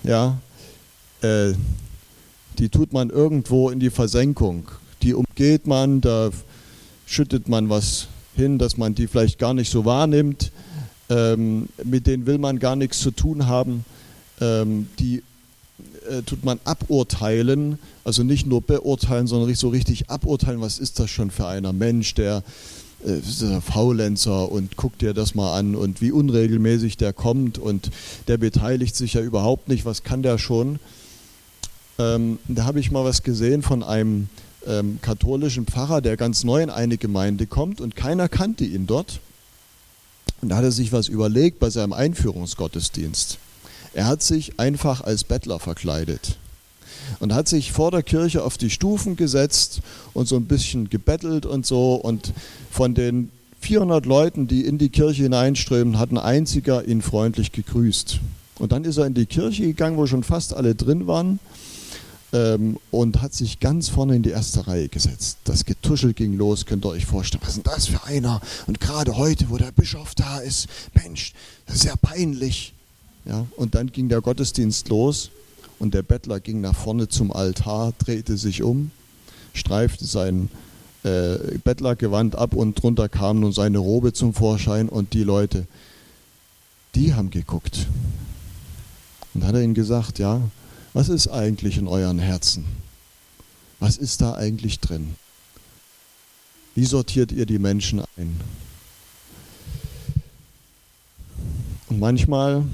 ja, 0.04 0.38
äh, 1.22 1.54
die 2.58 2.68
tut 2.68 2.92
man 2.92 3.10
irgendwo 3.10 3.70
in 3.70 3.80
die 3.80 3.90
Versenkung. 3.90 4.68
Die 5.02 5.14
umgeht 5.14 5.66
man, 5.66 6.00
da 6.00 6.30
schüttet 7.04 7.48
man 7.48 7.68
was 7.68 8.06
hin, 8.36 8.58
dass 8.58 8.76
man 8.76 8.94
die 8.94 9.08
vielleicht 9.08 9.38
gar 9.38 9.54
nicht 9.54 9.70
so 9.70 9.84
wahrnimmt. 9.84 10.52
Ähm, 11.10 11.68
mit 11.82 12.06
denen 12.06 12.26
will 12.26 12.38
man 12.38 12.60
gar 12.60 12.76
nichts 12.76 13.00
zu 13.00 13.10
tun 13.10 13.46
haben. 13.46 13.84
Ähm, 14.40 14.88
die 15.00 15.22
äh, 16.08 16.22
tut 16.22 16.44
man 16.44 16.58
aburteilen, 16.64 17.78
also 18.04 18.22
nicht 18.22 18.46
nur 18.46 18.60
beurteilen, 18.60 19.26
sondern 19.26 19.54
so 19.54 19.68
richtig 19.68 20.10
aburteilen, 20.10 20.60
was 20.60 20.78
ist 20.78 20.98
das 20.98 21.10
schon 21.10 21.30
für 21.30 21.46
einer 21.46 21.72
Mensch, 21.72 22.14
der 22.14 22.42
äh, 23.04 23.60
Faulenzer 23.60 24.50
und 24.50 24.76
guck 24.76 24.98
dir 24.98 25.14
das 25.14 25.34
mal 25.34 25.56
an 25.56 25.76
und 25.76 26.00
wie 26.00 26.10
unregelmäßig 26.10 26.96
der 26.96 27.12
kommt 27.12 27.58
und 27.58 27.90
der 28.26 28.38
beteiligt 28.38 28.96
sich 28.96 29.14
ja 29.14 29.20
überhaupt 29.20 29.68
nicht, 29.68 29.84
was 29.84 30.02
kann 30.02 30.22
der 30.22 30.38
schon? 30.38 30.80
Ähm, 31.98 32.38
da 32.48 32.64
habe 32.64 32.80
ich 32.80 32.90
mal 32.90 33.04
was 33.04 33.22
gesehen 33.22 33.62
von 33.62 33.82
einem 33.82 34.28
ähm, 34.66 34.98
katholischen 35.02 35.66
Pfarrer, 35.66 36.00
der 36.00 36.16
ganz 36.16 36.44
neu 36.44 36.62
in 36.62 36.70
eine 36.70 36.96
Gemeinde 36.96 37.46
kommt 37.46 37.80
und 37.80 37.96
keiner 37.96 38.28
kannte 38.28 38.64
ihn 38.64 38.86
dort. 38.86 39.20
Und 40.40 40.50
da 40.50 40.56
hat 40.56 40.64
er 40.64 40.72
sich 40.72 40.92
was 40.92 41.08
überlegt 41.08 41.58
bei 41.58 41.70
seinem 41.70 41.92
Einführungsgottesdienst. 41.92 43.38
Er 43.94 44.06
hat 44.06 44.22
sich 44.22 44.58
einfach 44.58 45.00
als 45.00 45.24
Bettler 45.24 45.58
verkleidet 45.58 46.36
und 47.20 47.34
hat 47.34 47.48
sich 47.48 47.72
vor 47.72 47.90
der 47.90 48.02
Kirche 48.02 48.42
auf 48.42 48.58
die 48.58 48.70
Stufen 48.70 49.16
gesetzt 49.16 49.80
und 50.14 50.28
so 50.28 50.36
ein 50.36 50.44
bisschen 50.44 50.90
gebettelt 50.90 51.46
und 51.46 51.66
so. 51.66 51.94
Und 51.94 52.32
von 52.70 52.94
den 52.94 53.30
400 53.60 54.06
Leuten, 54.06 54.46
die 54.46 54.64
in 54.64 54.78
die 54.78 54.88
Kirche 54.88 55.24
hineinströmen, 55.24 55.98
hat 55.98 56.10
ein 56.10 56.18
einziger 56.18 56.86
ihn 56.86 57.02
freundlich 57.02 57.52
gegrüßt. 57.52 58.20
Und 58.58 58.72
dann 58.72 58.84
ist 58.84 58.96
er 58.96 59.06
in 59.06 59.14
die 59.14 59.26
Kirche 59.26 59.62
gegangen, 59.62 59.96
wo 59.96 60.06
schon 60.06 60.22
fast 60.22 60.54
alle 60.54 60.74
drin 60.74 61.06
waren 61.06 61.38
ähm, 62.32 62.78
und 62.90 63.22
hat 63.22 63.32
sich 63.32 63.60
ganz 63.60 63.88
vorne 63.88 64.16
in 64.16 64.22
die 64.22 64.30
erste 64.30 64.66
Reihe 64.66 64.88
gesetzt. 64.88 65.38
Das 65.44 65.64
Getuschel 65.64 66.12
ging 66.12 66.36
los, 66.36 66.66
könnt 66.66 66.84
ihr 66.84 66.90
euch 66.90 67.06
vorstellen. 67.06 67.42
Was 67.42 67.56
ist 67.56 67.64
denn 67.64 67.72
das 67.72 67.86
für 67.86 68.04
einer? 68.04 68.40
Und 68.66 68.80
gerade 68.80 69.16
heute, 69.16 69.50
wo 69.50 69.56
der 69.56 69.72
Bischof 69.72 70.14
da 70.14 70.38
ist, 70.38 70.66
Mensch, 70.94 71.32
das 71.66 71.76
ist 71.76 71.84
ja 71.84 71.94
peinlich. 71.96 72.74
Ja, 73.28 73.46
und 73.56 73.74
dann 73.74 73.92
ging 73.92 74.08
der 74.08 74.22
Gottesdienst 74.22 74.88
los 74.88 75.30
und 75.78 75.92
der 75.92 76.02
Bettler 76.02 76.40
ging 76.40 76.62
nach 76.62 76.74
vorne 76.74 77.08
zum 77.08 77.30
Altar, 77.30 77.92
drehte 77.98 78.38
sich 78.38 78.62
um, 78.62 78.90
streifte 79.52 80.06
sein 80.06 80.48
äh, 81.04 81.58
Bettlergewand 81.62 82.36
ab 82.36 82.54
und 82.54 82.82
drunter 82.82 83.10
kam 83.10 83.40
nun 83.40 83.52
seine 83.52 83.78
Robe 83.78 84.14
zum 84.14 84.32
Vorschein 84.32 84.88
und 84.88 85.12
die 85.12 85.24
Leute, 85.24 85.66
die 86.94 87.12
haben 87.12 87.28
geguckt. 87.28 87.86
Und 89.34 89.44
hat 89.44 89.54
er 89.54 89.62
ihnen 89.62 89.74
gesagt, 89.74 90.18
ja, 90.18 90.40
was 90.94 91.10
ist 91.10 91.28
eigentlich 91.28 91.76
in 91.76 91.86
euren 91.86 92.18
Herzen? 92.18 92.64
Was 93.78 93.98
ist 93.98 94.22
da 94.22 94.34
eigentlich 94.34 94.80
drin? 94.80 95.14
Wie 96.74 96.86
sortiert 96.86 97.30
ihr 97.30 97.44
die 97.44 97.58
Menschen 97.58 98.02
ein? 98.16 98.40
Und 101.88 102.00
manchmal 102.00 102.64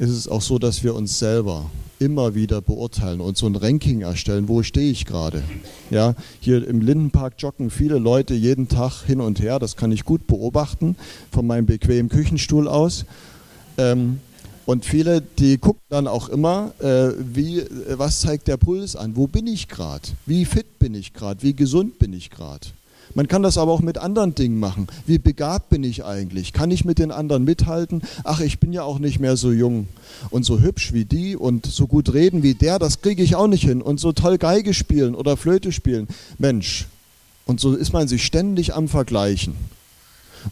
ist 0.00 0.10
es 0.10 0.28
auch 0.28 0.40
so, 0.40 0.58
dass 0.58 0.82
wir 0.82 0.94
uns 0.94 1.18
selber 1.18 1.70
immer 1.98 2.34
wieder 2.34 2.62
beurteilen 2.62 3.20
und 3.20 3.36
so 3.36 3.44
ein 3.44 3.54
Ranking 3.54 4.00
erstellen, 4.00 4.48
wo 4.48 4.62
stehe 4.62 4.90
ich 4.90 5.04
gerade. 5.04 5.42
Ja, 5.90 6.14
hier 6.40 6.66
im 6.66 6.80
Lindenpark 6.80 7.34
joggen 7.36 7.68
viele 7.68 7.98
Leute 7.98 8.32
jeden 8.32 8.68
Tag 8.68 9.02
hin 9.02 9.20
und 9.20 9.40
her, 9.40 9.58
das 9.58 9.76
kann 9.76 9.92
ich 9.92 10.06
gut 10.06 10.26
beobachten 10.26 10.96
von 11.30 11.46
meinem 11.46 11.66
bequemen 11.66 12.08
Küchenstuhl 12.08 12.66
aus. 12.66 13.04
Ähm, 13.76 14.20
und 14.64 14.86
viele, 14.86 15.20
die 15.20 15.58
gucken 15.58 15.82
dann 15.90 16.06
auch 16.06 16.30
immer, 16.30 16.72
äh, 16.78 17.10
wie, 17.18 17.62
was 17.90 18.20
zeigt 18.20 18.48
der 18.48 18.56
Puls 18.56 18.96
an, 18.96 19.16
wo 19.16 19.26
bin 19.26 19.46
ich 19.46 19.68
gerade, 19.68 20.08
wie 20.24 20.46
fit 20.46 20.78
bin 20.78 20.94
ich 20.94 21.12
gerade, 21.12 21.42
wie 21.42 21.52
gesund 21.52 21.98
bin 21.98 22.14
ich 22.14 22.30
gerade. 22.30 22.68
Man 23.14 23.28
kann 23.28 23.42
das 23.42 23.58
aber 23.58 23.72
auch 23.72 23.80
mit 23.80 23.98
anderen 23.98 24.34
Dingen 24.34 24.60
machen. 24.60 24.86
Wie 25.06 25.18
begabt 25.18 25.70
bin 25.70 25.82
ich 25.82 26.04
eigentlich? 26.04 26.52
Kann 26.52 26.70
ich 26.70 26.84
mit 26.84 26.98
den 26.98 27.10
anderen 27.10 27.44
mithalten? 27.44 28.02
Ach, 28.24 28.40
ich 28.40 28.60
bin 28.60 28.72
ja 28.72 28.82
auch 28.82 28.98
nicht 28.98 29.18
mehr 29.18 29.36
so 29.36 29.50
jung 29.50 29.88
und 30.30 30.44
so 30.44 30.60
hübsch 30.60 30.92
wie 30.92 31.04
die 31.04 31.36
und 31.36 31.66
so 31.66 31.86
gut 31.86 32.12
reden 32.12 32.42
wie 32.42 32.54
der, 32.54 32.78
das 32.78 33.00
kriege 33.02 33.22
ich 33.22 33.34
auch 33.34 33.48
nicht 33.48 33.64
hin. 33.64 33.82
Und 33.82 33.98
so 33.98 34.12
toll 34.12 34.38
Geige 34.38 34.74
spielen 34.74 35.14
oder 35.14 35.36
Flöte 35.36 35.72
spielen. 35.72 36.06
Mensch. 36.38 36.86
Und 37.46 37.58
so 37.58 37.74
ist 37.74 37.92
man 37.92 38.06
sich 38.06 38.24
ständig 38.24 38.74
am 38.74 38.88
Vergleichen. 38.88 39.54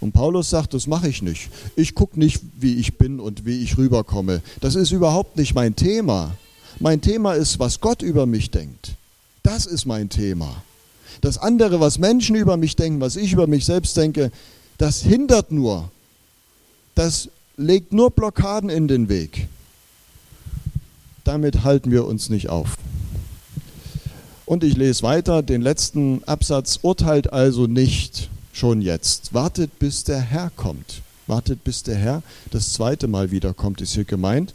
Und 0.00 0.12
Paulus 0.12 0.50
sagt, 0.50 0.74
das 0.74 0.86
mache 0.86 1.08
ich 1.08 1.22
nicht. 1.22 1.48
Ich 1.76 1.94
gucke 1.94 2.18
nicht, 2.18 2.40
wie 2.58 2.74
ich 2.74 2.98
bin 2.98 3.20
und 3.20 3.46
wie 3.46 3.62
ich 3.62 3.78
rüberkomme. 3.78 4.42
Das 4.60 4.74
ist 4.74 4.90
überhaupt 4.90 5.36
nicht 5.36 5.54
mein 5.54 5.76
Thema. 5.76 6.36
Mein 6.80 7.00
Thema 7.00 7.34
ist, 7.34 7.58
was 7.58 7.80
Gott 7.80 8.02
über 8.02 8.26
mich 8.26 8.50
denkt. 8.50 8.94
Das 9.42 9.64
ist 9.64 9.86
mein 9.86 10.08
Thema. 10.08 10.62
Das 11.20 11.38
andere, 11.38 11.80
was 11.80 11.98
Menschen 11.98 12.36
über 12.36 12.56
mich 12.56 12.76
denken, 12.76 13.00
was 13.00 13.16
ich 13.16 13.32
über 13.32 13.46
mich 13.46 13.64
selbst 13.64 13.96
denke, 13.96 14.30
das 14.76 15.02
hindert 15.02 15.50
nur. 15.50 15.90
Das 16.94 17.28
legt 17.56 17.92
nur 17.92 18.10
Blockaden 18.10 18.70
in 18.70 18.88
den 18.88 19.08
Weg. 19.08 19.48
Damit 21.24 21.64
halten 21.64 21.90
wir 21.90 22.06
uns 22.06 22.30
nicht 22.30 22.48
auf. 22.48 22.76
Und 24.46 24.64
ich 24.64 24.76
lese 24.76 25.02
weiter, 25.02 25.42
den 25.42 25.60
letzten 25.60 26.24
Absatz, 26.24 26.78
urteilt 26.80 27.32
also 27.32 27.66
nicht 27.66 28.30
schon 28.52 28.80
jetzt. 28.80 29.34
Wartet, 29.34 29.78
bis 29.78 30.04
der 30.04 30.20
Herr 30.20 30.50
kommt. 30.56 31.02
Wartet, 31.26 31.62
bis 31.64 31.82
der 31.82 31.96
Herr 31.96 32.22
das 32.50 32.72
zweite 32.72 33.08
Mal 33.08 33.30
wiederkommt, 33.30 33.82
ist 33.82 33.92
hier 33.92 34.04
gemeint. 34.04 34.54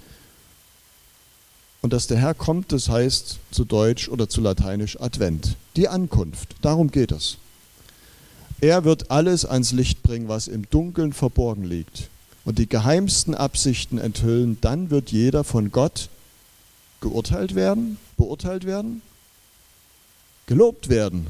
Und 1.84 1.92
dass 1.92 2.08
der 2.08 2.18
Herr 2.18 2.34
kommt, 2.34 2.72
das 2.72 2.88
heißt 2.88 3.40
zu 3.52 3.66
Deutsch 3.66 4.08
oder 4.08 4.30
zu 4.30 4.40
Lateinisch 4.40 5.00
Advent, 5.02 5.58
die 5.75 5.90
Ankunft. 5.90 6.56
Darum 6.62 6.90
geht 6.92 7.12
es. 7.12 7.38
Er 8.62 8.86
wird 8.86 9.12
alles 9.12 9.44
ans 9.44 9.74
Licht 9.74 10.02
bringen, 10.02 10.30
was 10.30 10.48
im 10.48 10.70
Dunkeln 10.70 11.12
verborgen 11.12 11.66
liegt 11.66 12.10
und 12.46 12.58
die 12.58 12.70
geheimsten 12.70 13.36
Absichten 13.36 13.98
enthüllen. 13.98 14.58
Dann 14.62 14.92
wird 14.92 15.12
jeder 15.12 15.44
von 15.44 15.74
Gott 15.74 16.08
geurteilt 17.02 17.54
werden, 17.54 17.98
beurteilt 18.16 18.63
werden, 18.63 19.02
gelobt 20.48 20.88
werden, 20.88 21.28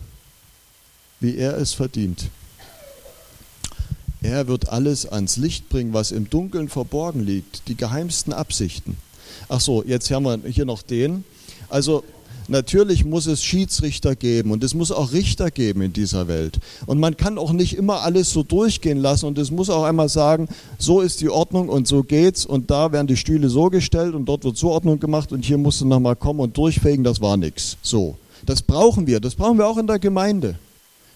wie 1.20 1.36
er 1.36 1.58
es 1.58 1.74
verdient. 1.74 2.30
Er 4.22 4.48
wird 4.48 4.70
alles 4.70 5.08
ans 5.08 5.38
Licht 5.38 5.68
bringen, 5.70 5.94
was 5.94 6.12
im 6.12 6.30
Dunkeln 6.30 6.70
verborgen 6.70 7.22
liegt, 7.26 7.68
die 7.68 7.76
geheimsten 7.76 8.34
Absichten. 8.34 8.98
Ach 9.56 9.62
so, 9.62 9.84
jetzt 9.84 10.10
haben 10.10 10.26
wir 10.26 10.50
hier 10.50 10.66
noch 10.66 10.82
den. 10.82 11.24
Also 11.70 12.04
natürlich 12.48 13.06
muss 13.06 13.28
es 13.28 13.44
Schiedsrichter 13.44 14.16
geben 14.16 14.50
und 14.50 14.64
es 14.64 14.74
muss 14.74 14.92
auch 14.92 15.12
Richter 15.12 15.52
geben 15.52 15.84
in 15.84 15.94
dieser 15.94 16.28
Welt. 16.28 16.58
Und 16.88 17.00
man 17.00 17.18
kann 17.18 17.38
auch 17.38 17.52
nicht 17.52 17.78
immer 17.78 18.02
alles 18.02 18.32
so 18.32 18.42
durchgehen 18.42 18.98
lassen 18.98 19.28
und 19.28 19.38
es 19.38 19.52
muss 19.52 19.70
auch 19.70 19.84
einmal 19.84 20.10
sagen, 20.10 20.48
so 20.80 21.02
ist 21.02 21.22
die 21.22 21.30
Ordnung 21.30 21.70
und 21.70 21.88
so 21.88 22.02
geht's 22.02 22.48
und 22.48 22.72
da 22.72 22.92
werden 22.92 23.06
die 23.06 23.16
Stühle 23.16 23.48
so 23.48 23.70
gestellt 23.70 24.16
und 24.16 24.26
dort 24.26 24.44
wird 24.44 24.58
so 24.58 24.72
Ordnung 24.72 25.00
gemacht 25.00 25.32
und 25.32 25.46
hier 25.46 25.60
musst 25.60 25.82
du 25.82 25.86
nochmal 25.86 26.16
kommen 26.16 26.40
und 26.40 26.58
durchfegen, 26.58 27.04
das 27.04 27.22
war 27.22 27.38
nichts. 27.38 27.78
So. 27.84 28.18
Das 28.48 28.64
brauchen 28.64 29.06
wir, 29.06 29.20
das 29.20 29.36
brauchen 29.36 29.60
wir 29.60 29.68
auch 29.68 29.78
in 29.78 29.86
der 29.86 30.00
Gemeinde. 30.00 30.58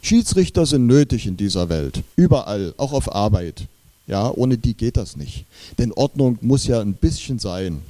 Schiedsrichter 0.03 0.67
sind 0.67 0.85
nötig 0.85 1.25
in 1.25 1.37
dieser 1.37 1.69
Welt, 1.69 2.03
überall, 2.15 2.75
auch 2.77 2.93
auf 2.93 3.11
Arbeit. 3.15 3.63
Ja, 4.05 4.29
ohne 4.29 4.59
die 4.59 4.75
geht 4.75 4.95
das 4.95 5.17
nicht. 5.17 5.45
Denn 5.79 5.91
Ordnung 5.91 6.37
muss 6.41 6.67
ja 6.67 6.79
ein 6.81 6.93
bisschen 6.93 7.39
sein 7.39 7.81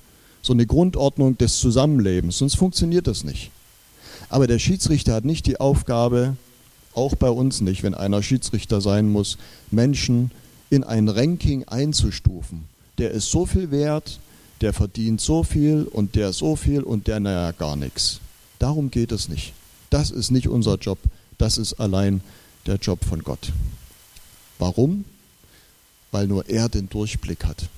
so 0.48 0.54
eine 0.54 0.66
Grundordnung 0.66 1.38
des 1.38 1.60
Zusammenlebens, 1.60 2.40
sonst 2.40 2.56
funktioniert 2.56 3.06
das 3.06 3.24
nicht. 3.24 3.52
Aber 4.30 4.48
der 4.48 4.60
Schiedsrichter 4.60 5.14
hat 5.14 5.26
nicht 5.26 5.46
die 5.46 5.60
Aufgabe, 5.60 6.36
auch 6.96 7.16
bei 7.16 7.30
uns 7.30 7.62
nicht, 7.62 7.84
wenn 7.84 7.94
einer 7.94 8.24
Schiedsrichter 8.24 8.82
sein 8.82 9.10
muss, 9.12 9.38
Menschen 9.70 10.32
in 10.70 10.84
ein 10.84 11.08
Ranking 11.08 11.66
einzustufen. 11.66 12.66
Der 12.98 13.12
ist 13.12 13.30
so 13.30 13.46
viel 13.46 13.70
wert, 13.72 14.20
der 14.62 14.74
verdient 14.74 15.22
so 15.22 15.44
viel 15.44 15.84
und 15.84 16.16
der 16.16 16.34
so 16.34 16.56
viel 16.56 16.82
und 16.82 17.08
der 17.08 17.20
naja 17.20 17.52
gar 17.52 17.76
nichts. 17.76 18.20
Darum 18.58 18.90
geht 18.90 19.12
es 19.12 19.30
nicht. 19.30 19.54
Das 19.90 20.10
ist 20.10 20.32
nicht 20.32 20.48
unser 20.48 20.78
Job, 20.78 20.98
das 21.38 21.58
ist 21.58 21.74
allein 21.74 22.22
der 22.66 22.78
Job 22.78 23.06
von 23.06 23.24
Gott. 23.24 23.52
Warum? 24.58 25.06
Weil 26.12 26.28
nur 26.28 26.50
er 26.50 26.68
den 26.68 26.90
Durchblick 26.90 27.46
hat 27.46 27.70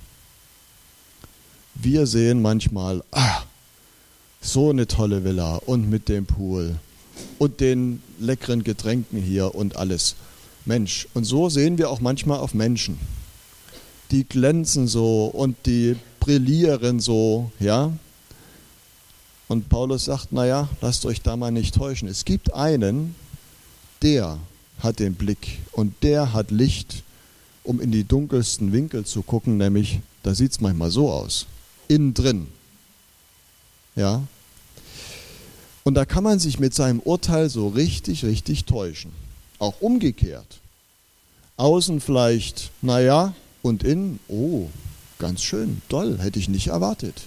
wir 1.82 2.08
sehen 2.08 2.42
manchmal, 2.42 3.04
ah, 3.12 3.44
so 4.42 4.70
eine 4.70 4.88
tolle 4.88 5.24
Villa 5.24 5.56
und 5.66 5.90
mit 5.90 6.10
dem 6.10 6.26
Pool 6.26 6.76
und 7.38 7.60
den 7.60 8.02
leckeren 8.20 8.64
Getränken 8.64 9.22
hier 9.22 9.56
und 9.56 9.76
alles. 9.76 10.16
Mensch, 10.66 11.08
und 11.14 11.24
so 11.24 11.50
sehen 11.50 11.78
wir 11.78 11.90
auch 11.90 12.02
manchmal 12.02 12.40
auf 12.40 12.54
Menschen. 12.54 13.00
Die 14.12 14.24
glänzen 14.24 14.88
so 14.88 15.26
und 15.26 15.56
die 15.66 15.96
brillieren 16.20 17.00
so, 17.00 17.52
ja. 17.60 17.92
Und 19.48 19.70
Paulus 19.70 20.06
sagt, 20.06 20.32
naja, 20.32 20.70
lasst 20.82 21.06
euch 21.06 21.22
da 21.22 21.36
mal 21.36 21.52
nicht 21.52 21.76
täuschen. 21.76 22.08
Es 22.08 22.26
gibt 22.26 22.54
einen, 22.54 23.16
der 24.02 24.38
hat 24.80 25.00
den 25.00 25.16
Blick 25.16 25.60
und 25.72 25.94
der 26.04 26.34
hat 26.34 26.52
Licht, 26.52 27.04
um 27.64 27.80
in 27.80 27.92
die 27.92 28.04
dunkelsten 28.04 28.72
Winkel 28.72 29.06
zu 29.06 29.22
gucken, 29.22 29.58
nämlich, 29.58 30.00
da 30.24 30.36
sieht 30.36 30.52
es 30.52 30.62
manchmal 30.62 30.92
so 30.92 31.12
aus, 31.12 31.48
innen 31.90 32.14
drin. 32.14 32.48
Ja. 33.96 34.24
Und 35.84 35.96
da 35.96 36.06
kann 36.06 36.24
man 36.24 36.40
sich 36.40 36.60
mit 36.60 36.74
seinem 36.74 37.00
Urteil 37.00 37.50
so 37.50 37.68
richtig, 37.68 38.24
richtig 38.24 38.64
täuschen. 38.64 39.12
Auch 39.58 39.82
umgekehrt. 39.82 40.60
Außen 41.58 42.00
vielleicht, 42.00 42.72
naja, 42.82 43.34
und 43.62 43.84
innen, 43.84 44.20
oh, 44.30 44.68
ganz 45.18 45.44
schön, 45.44 45.82
toll, 45.90 46.18
hätte 46.20 46.40
ich 46.40 46.48
nicht 46.48 46.68
erwartet. 46.68 47.24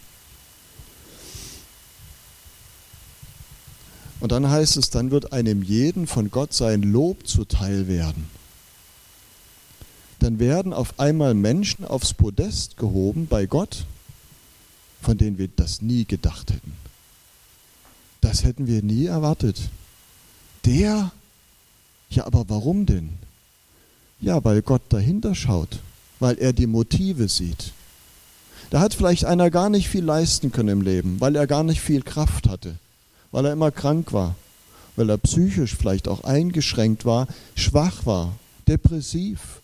Und 4.20 4.30
dann 4.30 4.48
heißt 4.48 4.76
es, 4.76 4.90
dann 4.90 5.10
wird 5.10 5.32
einem 5.32 5.62
jeden 5.62 6.06
von 6.06 6.30
Gott 6.30 6.54
sein 6.54 6.82
Lob 6.82 7.26
zuteil 7.26 7.88
werden. 7.88 8.30
Dann 10.20 10.38
werden 10.38 10.72
auf 10.72 11.00
einmal 11.00 11.34
Menschen 11.34 11.84
aufs 11.84 12.14
Podest 12.14 12.76
gehoben 12.76 13.26
bei 13.26 13.46
Gott, 13.46 13.84
von 15.02 15.18
denen 15.18 15.36
wir 15.36 15.48
das 15.48 15.82
nie 15.82 16.06
gedacht 16.06 16.50
hätten. 16.50 16.72
Das 18.22 18.44
hätten 18.44 18.66
wir 18.66 18.82
nie 18.82 19.06
erwartet. 19.06 19.60
Der? 20.64 21.10
Ja, 22.08 22.24
aber 22.24 22.48
warum 22.48 22.86
denn? 22.86 23.10
Ja, 24.20 24.42
weil 24.44 24.62
Gott 24.62 24.82
dahinter 24.88 25.34
schaut, 25.34 25.80
weil 26.20 26.38
er 26.38 26.52
die 26.52 26.66
Motive 26.66 27.28
sieht. 27.28 27.72
Da 28.70 28.80
hat 28.80 28.94
vielleicht 28.94 29.26
einer 29.26 29.50
gar 29.50 29.68
nicht 29.68 29.88
viel 29.88 30.04
leisten 30.04 30.52
können 30.52 30.68
im 30.68 30.80
Leben, 30.80 31.20
weil 31.20 31.36
er 31.36 31.46
gar 31.46 31.64
nicht 31.64 31.82
viel 31.82 32.02
Kraft 32.02 32.48
hatte 32.48 32.76
weil 33.32 33.46
er 33.46 33.52
immer 33.52 33.72
krank 33.72 34.12
war, 34.12 34.36
weil 34.94 35.10
er 35.10 35.18
psychisch 35.18 35.74
vielleicht 35.74 36.06
auch 36.06 36.22
eingeschränkt 36.22 37.04
war, 37.04 37.26
schwach 37.56 38.06
war, 38.06 38.36
depressiv. 38.68 39.60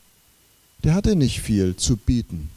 Der 0.83 0.95
hatte 0.95 1.15
nicht 1.15 1.41
viel 1.41 1.77
zu 1.77 1.97
bieten. 1.97 2.51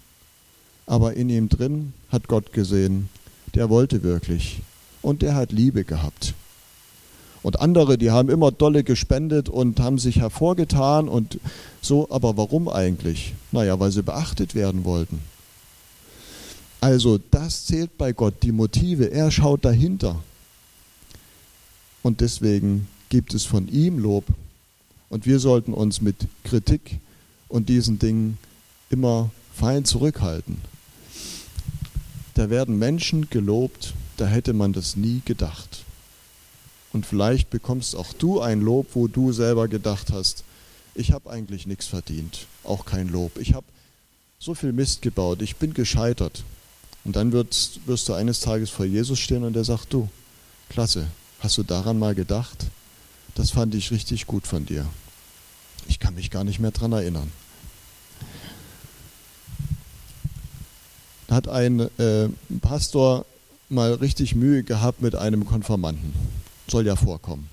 Aber 0.86 1.14
in 1.14 1.30
ihm 1.30 1.50
drin 1.50 1.94
hat 2.10 2.28
Gott 2.28 2.54
gesehen, 2.54 3.10
der 3.56 3.70
wollte 3.70 4.04
wirklich 4.04 4.62
und 5.02 5.22
der 5.22 5.36
hat 5.36 5.52
Liebe 5.52 5.84
gehabt. 5.84 6.34
Und 7.44 7.60
andere, 7.60 7.98
die 7.98 8.12
haben 8.12 8.30
immer 8.30 8.52
dolle 8.52 8.84
gespendet 8.84 9.50
und 9.50 9.80
haben 9.80 9.98
sich 9.98 10.18
hervorgetan 10.18 11.10
und 11.10 11.40
so, 11.82 12.08
aber 12.12 12.38
warum 12.38 12.68
eigentlich? 12.68 13.34
Naja, 13.52 13.80
weil 13.80 13.92
sie 13.92 14.04
beachtet 14.04 14.54
werden 14.54 14.86
wollten. 14.86 15.20
Also 16.82 17.20
das 17.32 17.66
zählt 17.66 17.98
bei 17.98 18.12
Gott, 18.12 18.36
die 18.44 18.52
Motive, 18.52 19.12
er 19.12 19.32
schaut 19.32 19.66
dahinter. 19.66 20.22
Und 22.04 22.22
deswegen 22.22 22.88
gibt 23.10 23.34
es 23.34 23.46
von 23.46 23.68
ihm 23.68 24.00
Lob. 24.00 24.26
Und 25.10 25.26
wir 25.26 25.40
sollten 25.40 25.74
uns 25.74 26.02
mit 26.02 26.16
Kritik 26.44 27.00
und 27.50 27.70
diesen 27.70 28.00
Dingen 28.00 28.38
immer 28.90 29.30
fein 29.54 29.86
zurückhalten. 29.86 30.62
Da 32.34 32.50
werden 32.50 32.78
Menschen 32.78 33.30
gelobt, 33.30 33.94
da 34.18 34.26
hätte 34.26 34.54
man 34.54 34.74
das 34.74 34.96
nie 34.96 35.22
gedacht. 35.26 35.84
Und 36.94 37.06
vielleicht 37.06 37.50
bekommst 37.50 37.96
auch 37.96 38.14
du 38.14 38.42
ein 38.42 38.62
Lob, 38.62 38.88
wo 38.94 39.08
du 39.08 39.32
selber 39.32 39.68
gedacht 39.68 40.12
hast, 40.12 40.44
ich 40.94 41.14
habe 41.14 41.30
eigentlich 41.30 41.68
nichts 41.68 41.88
verdient, 41.88 42.48
auch 42.64 42.86
kein 42.86 43.08
Lob. 43.08 43.38
Ich 43.38 43.54
habe 43.54 43.66
so 44.40 44.54
viel 44.54 44.74
Mist 44.74 45.02
gebaut, 45.02 45.42
ich 45.42 45.56
bin 45.56 45.74
gescheitert. 45.74 46.44
Und 47.04 47.16
dann 47.16 47.32
wirst, 47.32 47.88
wirst 47.88 48.10
du 48.10 48.14
eines 48.14 48.42
Tages 48.42 48.70
vor 48.70 48.86
Jesus 48.86 49.20
stehen 49.20 49.44
und 49.44 49.56
er 49.56 49.64
sagt, 49.64 49.94
du, 49.94 50.10
klasse, 50.70 51.08
Hast 51.42 51.58
du 51.58 51.64
daran 51.64 51.98
mal 51.98 52.14
gedacht? 52.14 52.68
Das 53.34 53.50
fand 53.50 53.74
ich 53.74 53.90
richtig 53.90 54.28
gut 54.28 54.46
von 54.46 54.64
dir. 54.68 54.86
Ich 55.88 55.98
kann 55.98 56.14
mich 56.14 56.30
gar 56.30 56.44
nicht 56.44 56.60
mehr 56.60 56.70
daran 56.70 56.92
erinnern. 56.92 57.32
Hat 61.32 61.48
ein 61.48 61.80
äh, 61.98 62.28
Pastor 62.62 63.26
mal 63.70 63.94
richtig 63.94 64.36
Mühe 64.36 64.64
gehabt 64.64 65.02
mit 65.02 65.16
einem 65.16 65.46
Konformanten. 65.46 66.14
Soll 66.68 66.86
ja 66.86 66.96
vorkommen. 66.96 67.48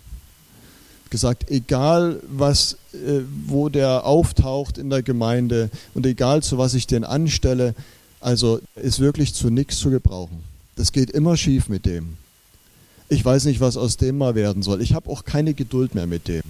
Gesagt, 1.10 1.50
egal 1.50 2.20
was, 2.28 2.76
äh, 2.92 3.20
wo 3.46 3.68
der 3.68 4.04
auftaucht 4.04 4.76
in 4.76 4.90
der 4.90 5.02
Gemeinde 5.02 5.70
und 5.94 6.04
egal 6.04 6.42
zu 6.42 6.58
was 6.58 6.74
ich 6.74 6.86
den 6.86 7.04
anstelle, 7.04 7.74
also 8.20 8.60
ist 8.74 9.00
wirklich 9.00 9.32
zu 9.32 9.48
nichts 9.48 9.78
zu 9.78 9.90
gebrauchen. 9.90 10.42
Das 10.76 10.92
geht 10.92 11.10
immer 11.10 11.36
schief 11.36 11.68
mit 11.68 11.86
dem. 11.86 12.16
Ich 13.08 13.24
weiß 13.24 13.44
nicht, 13.44 13.60
was 13.60 13.76
aus 13.76 13.96
dem 13.96 14.18
mal 14.18 14.34
werden 14.34 14.62
soll. 14.62 14.82
Ich 14.82 14.92
habe 14.92 15.08
auch 15.08 15.24
keine 15.24 15.54
Geduld 15.54 15.94
mehr 15.94 16.06
mit 16.06 16.28
dem. 16.28 16.42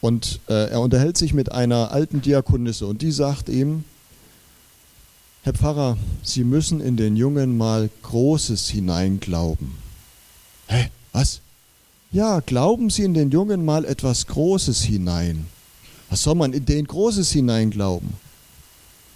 Und 0.00 0.40
äh, 0.48 0.70
er 0.70 0.80
unterhält 0.80 1.16
sich 1.16 1.32
mit 1.32 1.50
einer 1.50 1.90
alten 1.90 2.20
Diakonisse 2.20 2.86
und 2.86 3.00
die 3.00 3.10
sagt 3.10 3.48
ihm, 3.48 3.84
Herr 5.44 5.52
Pfarrer, 5.52 5.98
Sie 6.22 6.42
müssen 6.42 6.80
in 6.80 6.96
den 6.96 7.16
Jungen 7.16 7.58
mal 7.58 7.90
Großes 8.00 8.70
hineinglauben. 8.70 9.72
Hä, 10.68 10.88
was? 11.12 11.42
Ja, 12.12 12.40
glauben 12.40 12.88
Sie 12.88 13.02
in 13.02 13.12
den 13.12 13.30
Jungen 13.30 13.62
mal 13.62 13.84
etwas 13.84 14.26
Großes 14.26 14.84
hinein. 14.84 15.46
Was 16.08 16.22
soll 16.22 16.34
man 16.34 16.54
in 16.54 16.64
den 16.64 16.86
Großes 16.86 17.30
hineinglauben? 17.30 18.14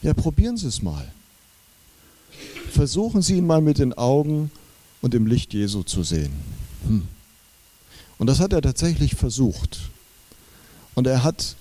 Ja, 0.02 0.12
probieren 0.12 0.58
Sie 0.58 0.66
es 0.66 0.82
mal. 0.82 1.10
Versuchen 2.72 3.22
Sie 3.22 3.38
ihn 3.38 3.46
mal 3.46 3.62
mit 3.62 3.78
den 3.78 3.94
Augen 3.94 4.50
und 5.00 5.14
im 5.14 5.26
Licht 5.26 5.54
Jesu 5.54 5.82
zu 5.82 6.02
sehen. 6.02 6.34
Hm. 6.86 7.08
Und 8.18 8.26
das 8.26 8.38
hat 8.38 8.52
er 8.52 8.60
tatsächlich 8.60 9.14
versucht. 9.14 9.80
Und 10.94 11.06
er 11.06 11.24
hat 11.24 11.56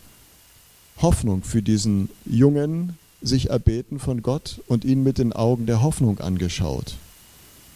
Hoffnung 0.97 1.43
für 1.43 1.61
diesen 1.61 2.09
Jungen 2.25 2.97
sich 3.21 3.49
erbeten 3.49 3.99
von 3.99 4.21
Gott 4.21 4.61
und 4.67 4.85
ihn 4.85 5.03
mit 5.03 5.17
den 5.17 5.33
Augen 5.33 5.65
der 5.65 5.81
Hoffnung 5.81 6.19
angeschaut. 6.19 6.95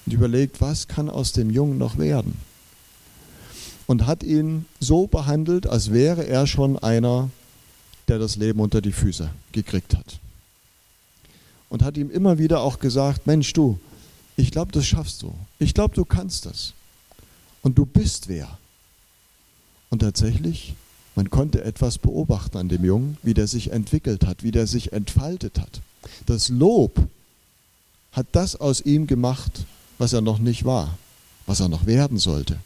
Und 0.05 0.13
überlegt, 0.13 0.61
was 0.61 0.87
kann 0.87 1.09
aus 1.09 1.31
dem 1.31 1.49
Jungen 1.49 1.77
noch 1.77 1.97
werden? 1.97 2.37
Und 3.87 4.05
hat 4.05 4.23
ihn 4.23 4.65
so 4.79 5.07
behandelt, 5.07 5.67
als 5.67 5.91
wäre 5.91 6.25
er 6.25 6.47
schon 6.47 6.77
einer, 6.77 7.29
der 8.07 8.19
das 8.19 8.35
Leben 8.35 8.59
unter 8.59 8.81
die 8.81 8.91
Füße 8.91 9.29
gekriegt 9.51 9.95
hat. 9.95 10.19
Und 11.69 11.83
hat 11.83 11.97
ihm 11.97 12.09
immer 12.09 12.37
wieder 12.37 12.61
auch 12.61 12.79
gesagt, 12.79 13.27
Mensch 13.27 13.53
du, 13.53 13.79
ich 14.35 14.51
glaube, 14.51 14.71
das 14.71 14.85
schaffst 14.85 15.21
du. 15.21 15.33
Ich 15.59 15.73
glaube, 15.73 15.95
du 15.95 16.05
kannst 16.05 16.45
das. 16.45 16.73
Und 17.61 17.77
du 17.77 17.85
bist 17.85 18.27
wer. 18.27 18.57
Und 19.89 19.99
tatsächlich, 19.99 20.73
man 21.21 21.29
konnte 21.29 21.63
etwas 21.63 21.99
beobachten 21.99 22.57
an 22.57 22.67
dem 22.67 22.83
Jungen, 22.83 23.15
wie 23.21 23.35
der 23.35 23.45
sich 23.45 23.69
entwickelt 23.71 24.25
hat, 24.25 24.41
wie 24.41 24.49
der 24.49 24.65
sich 24.65 24.91
entfaltet 24.91 25.59
hat. 25.59 25.81
Das 26.25 26.49
Lob 26.49 26.99
hat 28.11 28.25
das 28.31 28.55
aus 28.55 28.81
ihm 28.81 29.05
gemacht, 29.05 29.67
was 29.99 30.13
er 30.13 30.21
noch 30.21 30.39
nicht 30.39 30.65
war, 30.65 30.97
was 31.45 31.59
er 31.59 31.69
noch 31.69 31.85
werden 31.85 32.17
sollte. 32.17 32.57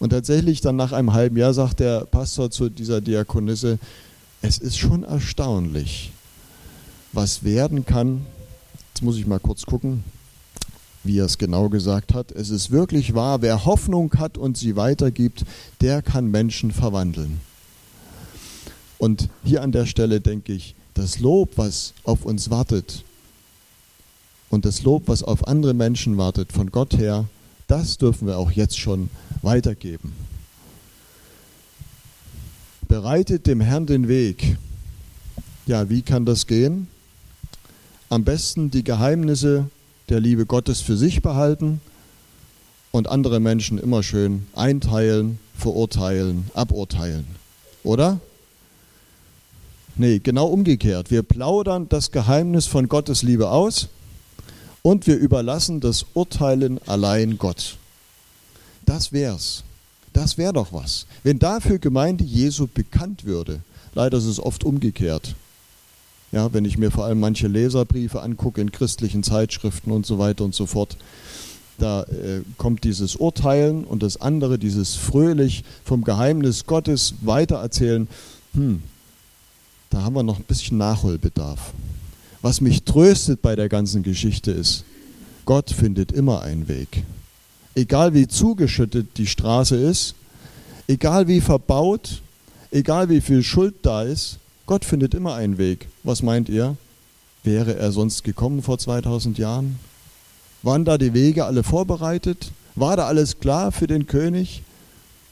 Und 0.00 0.10
tatsächlich 0.10 0.60
dann 0.60 0.74
nach 0.74 0.90
einem 0.90 1.12
halben 1.12 1.36
Jahr 1.36 1.54
sagt 1.54 1.78
der 1.78 2.00
Pastor 2.00 2.50
zu 2.50 2.68
dieser 2.68 3.00
Diakonisse, 3.00 3.78
es 4.42 4.58
ist 4.58 4.76
schon 4.76 5.04
erstaunlich, 5.04 6.10
was 7.12 7.44
werden 7.44 7.86
kann. 7.86 8.26
Jetzt 8.88 9.04
muss 9.04 9.18
ich 9.18 9.26
mal 9.28 9.38
kurz 9.38 9.66
gucken 9.66 10.02
wie 11.06 11.18
er 11.18 11.26
es 11.26 11.38
genau 11.38 11.68
gesagt 11.68 12.14
hat. 12.14 12.32
Es 12.32 12.50
ist 12.50 12.70
wirklich 12.70 13.14
wahr, 13.14 13.42
wer 13.42 13.64
Hoffnung 13.64 14.12
hat 14.18 14.38
und 14.38 14.56
sie 14.56 14.76
weitergibt, 14.76 15.44
der 15.80 16.02
kann 16.02 16.30
Menschen 16.30 16.70
verwandeln. 16.70 17.40
Und 18.98 19.28
hier 19.44 19.62
an 19.62 19.72
der 19.72 19.86
Stelle 19.86 20.20
denke 20.20 20.52
ich, 20.52 20.74
das 20.94 21.18
Lob, 21.18 21.52
was 21.56 21.92
auf 22.04 22.24
uns 22.24 22.50
wartet 22.50 23.04
und 24.48 24.64
das 24.64 24.82
Lob, 24.82 25.04
was 25.06 25.22
auf 25.22 25.46
andere 25.46 25.74
Menschen 25.74 26.16
wartet, 26.16 26.52
von 26.52 26.70
Gott 26.70 26.96
her, 26.96 27.26
das 27.66 27.98
dürfen 27.98 28.26
wir 28.26 28.38
auch 28.38 28.50
jetzt 28.50 28.78
schon 28.78 29.10
weitergeben. 29.42 30.12
Bereitet 32.88 33.46
dem 33.46 33.60
Herrn 33.60 33.86
den 33.86 34.08
Weg. 34.08 34.56
Ja, 35.66 35.90
wie 35.90 36.02
kann 36.02 36.24
das 36.24 36.46
gehen? 36.46 36.86
Am 38.08 38.22
besten 38.22 38.70
die 38.70 38.84
Geheimnisse 38.84 39.68
der 40.08 40.20
Liebe 40.20 40.46
Gottes 40.46 40.80
für 40.80 40.96
sich 40.96 41.22
behalten 41.22 41.80
und 42.92 43.08
andere 43.08 43.40
Menschen 43.40 43.78
immer 43.78 44.02
schön 44.02 44.46
einteilen, 44.54 45.38
verurteilen, 45.56 46.50
aburteilen. 46.54 47.26
Oder? 47.82 48.20
Nee, 49.96 50.18
genau 50.18 50.46
umgekehrt. 50.46 51.10
Wir 51.10 51.22
plaudern 51.22 51.88
das 51.88 52.10
Geheimnis 52.10 52.66
von 52.66 52.88
Gottes 52.88 53.22
Liebe 53.22 53.50
aus 53.50 53.88
und 54.82 55.06
wir 55.06 55.16
überlassen 55.16 55.80
das 55.80 56.06
Urteilen 56.14 56.78
allein 56.86 57.38
Gott. 57.38 57.76
Das 58.84 59.12
wär's. 59.12 59.64
Das 60.12 60.38
wäre 60.38 60.52
doch 60.52 60.72
was. 60.72 61.06
Wenn 61.24 61.38
dafür 61.38 61.78
Gemeinde 61.78 62.24
Jesu 62.24 62.68
bekannt 62.72 63.24
würde. 63.24 63.60
Leider 63.94 64.18
ist 64.18 64.26
es 64.26 64.40
oft 64.40 64.64
umgekehrt. 64.64 65.34
Ja, 66.36 66.52
wenn 66.52 66.66
ich 66.66 66.76
mir 66.76 66.90
vor 66.90 67.06
allem 67.06 67.18
manche 67.18 67.48
Leserbriefe 67.48 68.20
angucke 68.20 68.60
in 68.60 68.70
christlichen 68.70 69.22
Zeitschriften 69.22 69.90
und 69.90 70.04
so 70.04 70.18
weiter 70.18 70.44
und 70.44 70.54
so 70.54 70.66
fort, 70.66 70.98
da 71.78 72.02
äh, 72.02 72.42
kommt 72.58 72.84
dieses 72.84 73.16
Urteilen 73.16 73.84
und 73.84 74.02
das 74.02 74.20
andere, 74.20 74.58
dieses 74.58 74.96
fröhlich 74.96 75.64
vom 75.82 76.04
Geheimnis 76.04 76.66
Gottes 76.66 77.14
weitererzählen. 77.22 78.06
Hm, 78.52 78.82
da 79.88 80.02
haben 80.02 80.14
wir 80.14 80.22
noch 80.22 80.36
ein 80.36 80.44
bisschen 80.44 80.76
Nachholbedarf. 80.76 81.72
Was 82.42 82.60
mich 82.60 82.82
tröstet 82.82 83.40
bei 83.40 83.56
der 83.56 83.70
ganzen 83.70 84.02
Geschichte 84.02 84.50
ist, 84.50 84.84
Gott 85.46 85.70
findet 85.70 86.12
immer 86.12 86.42
einen 86.42 86.68
Weg. 86.68 87.02
Egal 87.74 88.12
wie 88.12 88.28
zugeschüttet 88.28 89.16
die 89.16 89.26
Straße 89.26 89.76
ist, 89.76 90.14
egal 90.86 91.28
wie 91.28 91.40
verbaut, 91.40 92.20
egal 92.70 93.08
wie 93.08 93.22
viel 93.22 93.42
Schuld 93.42 93.76
da 93.80 94.02
ist, 94.02 94.38
Gott 94.66 94.84
findet 94.84 95.14
immer 95.14 95.34
einen 95.34 95.58
Weg. 95.58 95.88
Was 96.02 96.22
meint 96.22 96.48
ihr? 96.48 96.76
Wäre 97.44 97.76
er 97.76 97.92
sonst 97.92 98.24
gekommen 98.24 98.62
vor 98.62 98.78
2000 98.78 99.38
Jahren? 99.38 99.78
Waren 100.62 100.84
da 100.84 100.98
die 100.98 101.14
Wege 101.14 101.44
alle 101.44 101.62
vorbereitet? 101.62 102.50
War 102.74 102.96
da 102.96 103.06
alles 103.06 103.38
klar 103.38 103.70
für 103.70 103.86
den 103.86 104.06
König? 104.08 104.64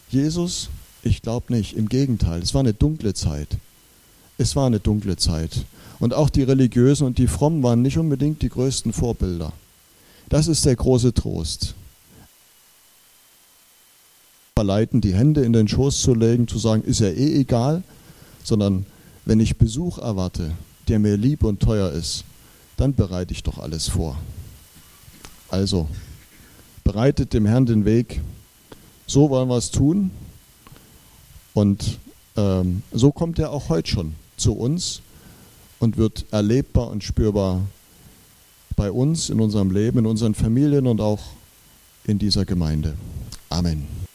Jesus? 0.09 0.71
Ich 1.03 1.21
glaube 1.21 1.53
nicht. 1.53 1.77
Im 1.77 1.89
Gegenteil, 1.89 2.41
es 2.41 2.55
war 2.55 2.61
eine 2.61 2.73
dunkle 2.73 3.15
Zeit. 3.15 3.49
Es 4.39 4.55
war 4.55 4.67
eine 4.67 4.79
dunkle 4.79 5.17
Zeit. 5.17 5.65
Und 5.99 6.15
auch 6.15 6.31
die 6.31 6.45
Religiösen 6.45 7.05
und 7.05 7.19
die 7.19 7.27
Frommen 7.27 7.63
waren 7.63 7.83
nicht 7.83 7.99
unbedingt 7.99 8.43
die 8.43 8.49
größten 8.49 8.93
Vorbilder. 8.93 9.53
Das 10.29 10.47
ist 10.47 10.65
der 10.65 10.77
große 10.77 11.13
Trost. 11.13 11.75
Verleiten, 14.57 15.01
die 15.01 15.15
Hände 15.15 15.45
in 15.45 15.53
den 15.53 15.67
Schoß 15.67 16.01
zu 16.01 16.15
legen, 16.15 16.47
zu 16.47 16.59
sagen, 16.59 16.83
ist 16.85 17.01
ja 17.01 17.09
eh 17.09 17.41
egal, 17.41 17.83
sondern 18.45 18.87
wenn 19.25 19.41
ich 19.41 19.57
Besuch 19.57 19.99
erwarte, 19.99 20.53
der 20.89 20.99
mir 20.99 21.17
lieb 21.17 21.45
und 21.45 21.61
teuer 21.61 21.91
ist, 21.91 22.25
dann 22.77 22.95
bereite 22.95 23.33
ich 23.33 23.43
doch 23.43 23.59
alles 23.59 23.89
vor. 23.89 24.19
Also, 25.49 25.89
bereitet 26.83 27.33
dem 27.33 27.47
Herrn 27.47 27.67
den 27.67 27.85
Weg. 27.85 28.21
So 29.07 29.31
wollen 29.31 29.49
wir 29.49 29.57
es 29.57 29.71
tun. 29.71 30.11
Und 31.55 31.99
ähm, 32.37 32.83
so 32.93 33.13
kommt 33.13 33.39
er 33.39 33.51
auch 33.51 33.69
heute 33.69 33.89
schon 33.89 34.15
zu 34.37 34.55
uns 34.55 35.01
und 35.79 35.97
wird 35.97 36.27
erlebbar 36.31 36.91
und 36.91 37.05
spürbar 37.05 37.63
bei 38.77 38.91
uns, 38.91 39.31
in 39.31 39.41
unserem 39.41 39.71
Leben, 39.71 40.01
in 40.01 40.07
unseren 40.07 40.35
Familien 40.35 40.87
und 40.87 41.01
auch 41.01 41.21
in 42.05 42.19
dieser 42.19 42.45
Gemeinde. 42.45 42.97
Amen. 43.49 43.95